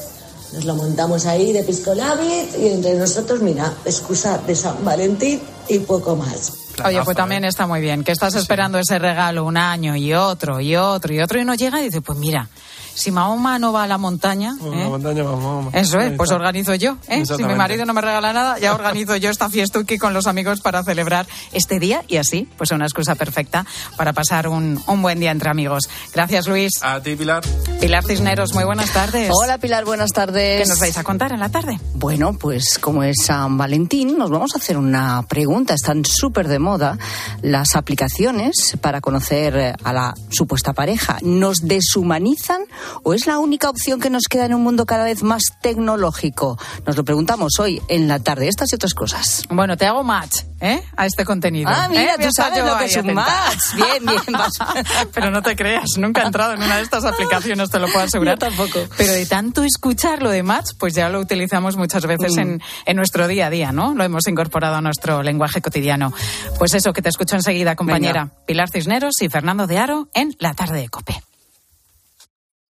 nos 0.55 0.65
lo 0.65 0.75
montamos 0.77 1.27
ahí 1.27 1.53
de 1.53 1.63
pisco 1.63 1.95
labit 1.95 2.57
y 2.59 2.69
entre 2.69 2.95
nosotros, 2.95 3.43
mira, 3.43 3.71
excusa 3.85 4.39
de 4.47 4.55
San 4.55 4.83
Valentín 4.85 5.41
y 5.69 5.79
poco 5.81 6.17
más. 6.17 6.53
Oye, 6.85 7.03
pues 7.05 7.17
también 7.17 7.45
está 7.45 7.67
muy 7.67 7.81
bien, 7.81 8.03
que 8.03 8.13
estás 8.13 8.35
esperando 8.35 8.79
ese 8.79 8.99
regalo 8.99 9.45
un 9.45 9.57
año 9.57 9.95
y 9.95 10.13
otro 10.13 10.61
y 10.61 10.75
otro 10.75 11.15
y 11.15 11.21
otro 11.21 11.41
y 11.41 11.45
no 11.45 11.55
llega 11.55 11.81
y 11.81 11.85
dices, 11.85 12.03
pues 12.05 12.19
mira, 12.19 12.49
si 12.95 13.11
Mahoma 13.11 13.59
no 13.59 13.73
va 13.73 13.85
a 13.85 13.87
la 13.87 13.99
montaña, 13.99 14.57
Bueno, 14.61 14.77
¿eh? 14.77 14.83
la 14.85 14.89
montaña. 14.89 15.25
Eso 15.73 15.99
es, 15.99 16.13
pues 16.17 16.31
organizo 16.31 16.75
yo. 16.75 16.97
¿eh? 17.09 17.25
Si 17.27 17.45
mi 17.45 17.55
marido 17.55 17.85
no 17.85 17.93
me 17.93 18.01
regala 18.01 18.33
nada, 18.33 18.59
ya 18.59 18.75
organizo 18.75 19.17
yo 19.17 19.31
esta 19.31 19.51
fiestuki 19.51 19.99
con 19.99 20.15
los 20.15 20.27
amigos 20.27 20.61
para 20.61 20.83
celebrar 20.85 21.27
este 21.53 21.79
día 21.79 22.03
y 22.09 22.17
así, 22.17 22.49
pues 22.57 22.71
una 22.71 22.85
excusa 22.85 23.15
perfecta 23.15 23.67
para 23.97 24.13
pasar 24.13 24.49
un, 24.49 24.81
un 24.87 25.03
buen 25.03 25.21
día 25.21 25.31
entre 25.31 25.51
amigos. 25.51 25.89
Gracias, 26.13 26.47
Luis. 26.47 26.73
A 26.83 27.01
ti, 27.01 27.17
Pilar. 27.17 27.43
Pilar 27.81 28.05
Cisneros, 28.05 28.55
muy 28.55 28.65
buenas 28.65 28.93
tardes. 28.93 29.31
Hola 29.33 29.59
Pilar, 29.59 29.85
buenas 29.85 30.11
tardes. 30.11 30.63
¿Qué 30.63 30.69
nos 30.69 30.81
vais 30.81 30.97
a 30.99 31.05
contar 31.05 31.33
en 31.33 31.41
la 31.41 31.49
tarde? 31.49 31.79
Bueno, 31.95 32.35
pues 32.39 32.79
como 32.81 33.03
es 33.03 33.17
San 33.25 33.57
Valentín, 33.59 34.17
nos 34.19 34.31
vamos 34.31 34.53
a 34.55 34.59
hacer 34.59 34.77
una 34.77 35.23
pregunta. 35.29 35.75
Están 35.75 36.05
súper 36.05 36.49
de 36.49 36.59
moda 36.59 36.99
las 37.43 37.75
aplicaciones 37.77 38.77
para 38.81 39.01
conocer 39.01 39.77
a 39.83 39.93
la 39.93 40.15
supuesta 40.31 40.73
pareja. 40.73 41.19
¿Nos 41.23 41.63
deshumanizan 41.63 42.63
¿O 43.03 43.15
es 43.15 43.27
la 43.27 43.39
única 43.39 43.71
opción 43.71 44.01
que 44.01 44.11
nos 44.11 44.25
queda 44.25 44.47
en 44.47 44.55
un 44.55 44.63
mundo 44.63 44.87
cada 44.87 45.05
vez 45.05 45.23
más 45.23 45.43
tecnológico? 45.61 46.59
Nos 46.87 46.97
lo 46.97 47.05
preguntamos 47.05 47.53
hoy 47.59 47.83
en 47.89 48.09
la 48.09 48.19
tarde. 48.19 48.49
Estas 48.49 48.73
y 48.73 48.77
otras 48.77 48.95
cosas. 48.95 49.45
Bueno, 49.49 49.77
te 49.77 49.87
hago 49.87 50.03
match 50.03 50.43
¿eh? 50.61 50.83
a 50.97 51.07
este 51.07 51.25
contenido. 51.25 51.71
Ah, 51.73 51.89
mira, 51.89 52.15
¿eh? 52.15 52.19
tú 52.21 52.29
sabes 52.35 52.65
lo 52.65 52.77
que 52.79 52.85
es 52.87 52.97
un 52.97 53.15
match. 53.15 53.75
Bien, 53.75 54.05
bien. 54.05 54.21
Vas. 54.33 54.59
Pero 55.15 55.31
no 55.31 55.43
te 55.43 55.57
creas, 55.57 55.91
nunca 55.99 56.23
he 56.23 56.27
entrado 56.27 56.55
en 56.55 56.63
una 56.63 56.77
de 56.77 56.83
estas 56.83 57.05
aplicaciones, 57.05 57.71
te 57.71 57.79
lo 57.79 57.87
puedo 57.87 58.05
asegurar. 58.05 58.39
Yo 58.39 58.39
tampoco. 58.39 58.81
Pero 58.97 59.13
de 59.13 59.27
tanto 59.27 59.63
escuchar 59.63 60.23
lo 60.23 60.31
de 60.31 60.43
match, 60.43 60.71
pues 60.79 60.95
ya 60.95 61.09
lo 61.09 61.21
utilizamos 61.21 61.77
muchas 61.77 62.07
veces 62.07 62.37
en, 62.37 62.63
en 62.87 62.97
nuestro 62.97 63.29
día 63.29 63.47
a 63.47 63.51
día, 63.51 63.73
¿no? 63.73 63.95
Lo 63.95 64.05
hemos 64.05 64.27
incorporado 64.27 64.77
a 64.77 64.81
nuestro 64.81 65.23
lenguaje 65.23 65.61
cotidiano. 65.61 66.13
Pues 66.59 66.75
eso, 66.75 66.93
que 66.93 67.03
te 67.03 67.09
escucho 67.09 67.37
enseguida, 67.37 67.77
compañera. 67.77 68.31
Pilar 68.47 68.71
Cisneros 68.71 69.21
y 69.21 69.29
Fernando 69.29 69.67
de 69.67 69.79
Aro 69.79 70.09
en 70.15 70.35
La 70.39 70.55
Tarde 70.55 70.81
de 70.81 70.89
Cope. 70.89 71.23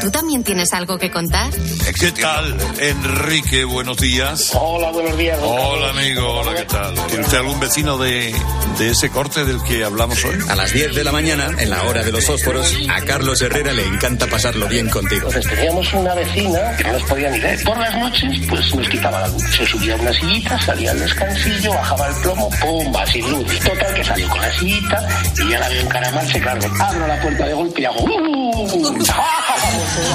¿tú 0.00 0.10
también 0.10 0.44
tienes 0.44 0.72
algo 0.72 0.98
que 0.98 1.10
contar? 1.10 1.50
¿Qué 1.98 2.12
tal, 2.12 2.56
Enrique? 2.78 3.64
Buenos 3.64 3.96
días. 3.96 4.52
Hola, 4.54 4.90
buenos 4.90 5.16
días. 5.16 5.38
Hola, 5.42 5.90
amigo. 5.90 6.40
Hola, 6.40 6.54
¿qué 6.54 6.64
tal? 6.64 6.94
¿Tiene 7.08 7.24
usted 7.24 7.38
algún 7.38 7.60
vecino 7.60 7.98
de, 7.98 8.34
de 8.78 8.90
ese 8.90 9.10
corte 9.10 9.44
del 9.44 9.62
que 9.62 9.84
hablamos 9.84 10.24
hoy? 10.24 10.38
A 10.48 10.54
las 10.54 10.72
10 10.72 10.94
de 10.94 11.04
la 11.04 11.12
mañana, 11.12 11.50
en 11.58 11.70
la 11.70 11.82
hora 11.84 12.02
de 12.02 12.12
los 12.12 12.24
fósforos, 12.24 12.76
a 12.88 13.00
Carlos 13.02 13.40
Herrera 13.42 13.72
le 13.72 13.84
encanta 13.84 14.26
pasarlo 14.26 14.68
bien 14.68 14.88
contigo. 14.88 15.28
Entonces 15.28 15.50
teníamos 15.52 15.92
una 15.94 16.14
vecina 16.14 16.76
que 16.76 16.84
no 16.84 16.92
nos 16.92 17.02
podía 17.04 17.30
ni 17.30 17.40
ver. 17.40 17.62
Por 17.64 17.78
las 17.78 17.96
noches, 17.96 18.40
pues 18.48 18.74
nos 18.74 18.88
quitaba 18.88 19.20
la 19.20 19.28
luz. 19.28 19.42
Se 19.56 19.66
subía 19.66 19.94
a 19.94 19.96
una 19.96 20.12
sillita, 20.12 20.60
salía 20.62 20.90
al 20.92 21.00
descansillo, 21.00 21.70
bajaba 21.70 22.08
el 22.08 22.14
plomo, 22.22 22.50
¡pumba! 22.60 23.06
Sin 23.06 23.30
luz. 23.30 23.58
Total, 23.60 23.94
que 23.94 24.04
salió 24.04 24.28
con 24.28 24.40
la 24.40 24.52
sillita 24.58 25.08
y 25.44 25.50
ya 25.50 25.58
la 25.58 25.68
veo 25.68 25.80
encaramarse, 25.82 26.40
claro. 26.40 26.60
Abro 26.80 27.06
la 27.06 27.20
puerta 27.20 27.46
de 27.46 27.54
golpe 27.54 27.82
y 27.82 27.84
hago... 27.84 28.04
¡Uh! 28.04 28.68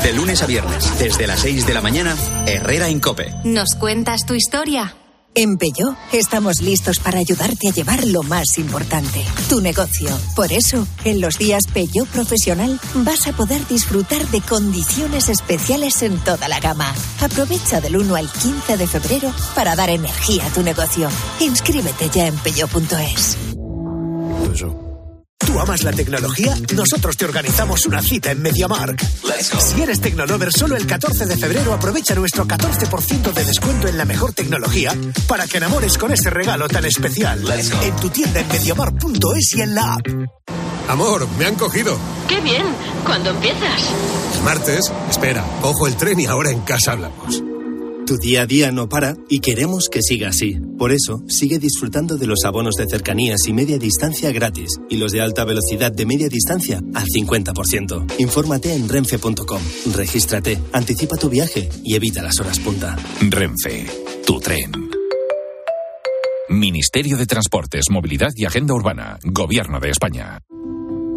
De 0.03 0.13
lunes 0.13 0.41
a 0.41 0.45
viernes, 0.45 0.97
desde 0.99 1.27
las 1.27 1.41
6 1.41 1.65
de 1.65 1.73
la 1.73 1.81
mañana, 1.81 2.15
Herrera 2.45 2.87
en 2.89 2.99
Cope. 2.99 3.33
¿Nos 3.43 3.75
cuentas 3.75 4.25
tu 4.25 4.33
historia? 4.33 4.95
En 5.35 5.57
Peugeot 5.57 5.95
estamos 6.11 6.61
listos 6.61 6.99
para 6.99 7.17
ayudarte 7.17 7.69
a 7.69 7.71
llevar 7.71 8.05
lo 8.05 8.21
más 8.21 8.59
importante, 8.59 9.25
tu 9.49 9.61
negocio. 9.61 10.09
Por 10.35 10.51
eso, 10.53 10.87
en 11.05 11.21
los 11.21 11.39
días 11.39 11.63
Peugeot 11.73 12.07
Profesional 12.07 12.79
vas 12.97 13.25
a 13.25 13.33
poder 13.33 13.65
disfrutar 13.67 14.27
de 14.27 14.41
condiciones 14.41 15.29
especiales 15.29 16.03
en 16.03 16.19
toda 16.19 16.47
la 16.47 16.59
gama. 16.59 16.93
Aprovecha 17.19 17.81
del 17.81 17.97
1 17.97 18.15
al 18.15 18.29
15 18.29 18.77
de 18.77 18.87
febrero 18.87 19.33
para 19.55 19.75
dar 19.75 19.89
energía 19.89 20.45
a 20.45 20.49
tu 20.49 20.61
negocio. 20.61 21.09
Inscríbete 21.39 22.09
ya 22.09 22.27
en 22.27 22.35
peugeot.es. 22.37 23.37
¿Tú 25.45 25.59
amas 25.59 25.83
la 25.83 25.91
tecnología? 25.91 26.55
Nosotros 26.75 27.17
te 27.17 27.25
organizamos 27.25 27.85
una 27.85 28.01
cita 28.01 28.31
en 28.31 28.41
MediaMark. 28.41 29.01
Si 29.59 29.81
eres 29.81 30.01
Tecnolover, 30.01 30.51
solo 30.51 30.75
el 30.75 30.87
14 30.87 31.25
de 31.25 31.37
febrero 31.37 31.73
aprovecha 31.73 32.15
nuestro 32.15 32.45
14% 32.45 33.33
de 33.33 33.43
descuento 33.43 33.87
en 33.87 33.97
la 33.97 34.05
mejor 34.05 34.33
tecnología 34.33 34.93
para 35.27 35.47
que 35.47 35.57
enamores 35.57 35.97
con 35.97 36.11
ese 36.11 36.29
regalo 36.29 36.67
tan 36.67 36.85
especial. 36.85 37.43
En 37.81 37.95
tu 37.97 38.09
tienda 38.09 38.39
en 38.39 38.47
MediaMark.es 38.47 39.55
y 39.55 39.61
en 39.61 39.75
la 39.75 39.93
app. 39.93 40.07
Amor, 40.87 41.27
me 41.37 41.45
han 41.45 41.55
cogido. 41.55 41.97
¡Qué 42.27 42.39
bien! 42.41 42.65
¿Cuándo 43.05 43.29
empiezas? 43.29 43.81
El 44.37 44.43
martes, 44.43 44.91
espera, 45.09 45.43
cojo 45.61 45.87
el 45.87 45.95
tren 45.95 46.19
y 46.19 46.25
ahora 46.25 46.51
en 46.51 46.61
casa 46.61 46.93
hablamos. 46.93 47.41
Tu 48.05 48.17
día 48.17 48.41
a 48.41 48.45
día 48.45 48.71
no 48.71 48.89
para 48.89 49.15
y 49.29 49.39
queremos 49.39 49.87
que 49.89 50.01
siga 50.01 50.29
así. 50.29 50.59
Por 50.77 50.91
eso, 50.91 51.23
sigue 51.27 51.57
disfrutando 51.57 52.17
de 52.17 52.27
los 52.27 52.43
abonos 52.43 52.75
de 52.75 52.85
cercanías 52.85 53.47
y 53.47 53.53
media 53.53 53.77
distancia 53.77 54.31
gratis 54.31 54.71
y 54.89 54.97
los 54.97 55.13
de 55.13 55.21
alta 55.21 55.45
velocidad 55.45 55.91
de 55.91 56.05
media 56.05 56.27
distancia 56.27 56.81
al 56.93 57.05
50%. 57.05 58.19
Infórmate 58.19 58.73
en 58.73 58.89
renfe.com, 58.89 59.61
regístrate, 59.95 60.59
anticipa 60.73 61.15
tu 61.15 61.29
viaje 61.29 61.69
y 61.83 61.95
evita 61.95 62.21
las 62.21 62.39
horas 62.39 62.59
punta. 62.59 62.97
Renfe, 63.21 63.85
tu 64.25 64.39
tren. 64.39 64.71
Ministerio 66.49 67.17
de 67.17 67.25
Transportes, 67.25 67.85
Movilidad 67.89 68.31
y 68.35 68.45
Agenda 68.45 68.73
Urbana, 68.73 69.17
Gobierno 69.23 69.79
de 69.79 69.89
España. 69.89 70.39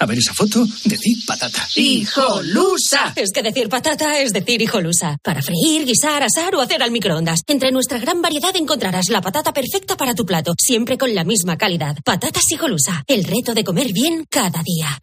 A 0.00 0.06
ver 0.06 0.18
esa 0.18 0.34
foto, 0.34 0.66
decir 0.84 1.16
patata. 1.26 1.66
¡Hijolusa! 1.76 3.12
Es 3.14 3.30
que 3.32 3.42
decir 3.42 3.68
patata 3.68 4.18
es 4.18 4.32
decir 4.32 4.60
hijolusa. 4.60 5.18
Para 5.22 5.40
freír, 5.40 5.86
guisar, 5.86 6.22
asar 6.22 6.54
o 6.56 6.60
hacer 6.60 6.82
al 6.82 6.90
microondas. 6.90 7.40
Entre 7.46 7.70
nuestra 7.70 7.98
gran 7.98 8.20
variedad 8.20 8.54
encontrarás 8.56 9.08
la 9.08 9.20
patata 9.20 9.52
perfecta 9.52 9.96
para 9.96 10.14
tu 10.14 10.26
plato, 10.26 10.54
siempre 10.58 10.98
con 10.98 11.14
la 11.14 11.22
misma 11.22 11.56
calidad. 11.56 11.96
Patatas 12.04 12.42
hijolusa. 12.50 13.04
El 13.06 13.22
reto 13.24 13.54
de 13.54 13.62
comer 13.62 13.92
bien 13.92 14.24
cada 14.28 14.62
día. 14.64 14.98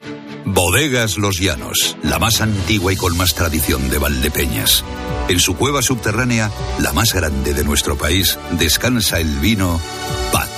Bodegas 0.45 1.17
Los 1.17 1.39
Llanos, 1.39 1.95
la 2.03 2.19
más 2.19 2.41
antigua 2.41 2.91
y 2.91 2.97
con 2.97 3.15
más 3.15 3.33
tradición 3.33 3.89
de 3.89 3.97
Valdepeñas. 3.97 4.83
En 5.29 5.39
su 5.39 5.55
cueva 5.55 5.81
subterránea, 5.81 6.51
la 6.79 6.91
más 6.91 7.13
grande 7.13 7.53
de 7.53 7.63
nuestro 7.63 7.97
país, 7.97 8.37
descansa 8.59 9.19
el 9.19 9.39
vino 9.39 9.79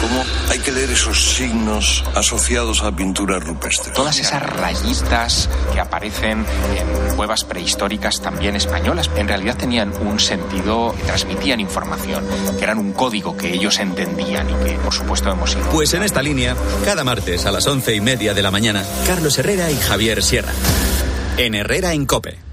¿Cómo 0.00 0.24
hay 0.48 0.58
que 0.60 0.72
leer 0.72 0.90
esos 0.90 1.34
signos 1.34 2.02
asociados 2.14 2.82
a 2.82 2.90
pinturas 2.90 3.44
rupestres? 3.44 3.94
Todas 3.94 4.18
esas 4.18 4.42
rayitas 4.42 5.48
que 5.74 5.80
aparecen 5.80 6.46
en 6.74 7.16
cuevas 7.16 7.44
prehistóricas 7.44 8.22
también 8.22 8.56
españolas, 8.56 9.10
en 9.16 9.28
realidad 9.28 9.58
tenían 9.58 9.92
un 10.00 10.18
sentido, 10.18 10.94
transmitían 11.06 11.60
información, 11.60 12.24
que 12.58 12.64
eran 12.64 12.78
un 12.78 12.92
código 12.92 13.36
que 13.36 13.52
ellos 13.52 13.78
entendían 13.78 14.48
y 14.48 14.54
que, 14.64 14.72
por 14.78 14.94
supuesto, 14.94 15.30
hemos 15.30 15.54
ido. 15.54 15.68
Pues 15.70 15.92
en 15.92 16.02
esta 16.02 16.22
línea, 16.22 16.56
cada 16.84 17.04
martes 17.04 17.44
a 17.44 17.52
las 17.52 17.66
once 17.66 17.94
y 17.94 18.00
media 18.00 18.32
de 18.32 18.42
la 18.42 18.50
mañana, 18.50 18.82
Carlos 19.06 19.38
Herrera 19.38 19.70
y 19.70 19.76
Javier 19.76 20.22
Sierra. 20.22 20.52
En 21.36 21.54
Herrera 21.54 21.92
en 21.92 22.06
Cope. 22.06 22.49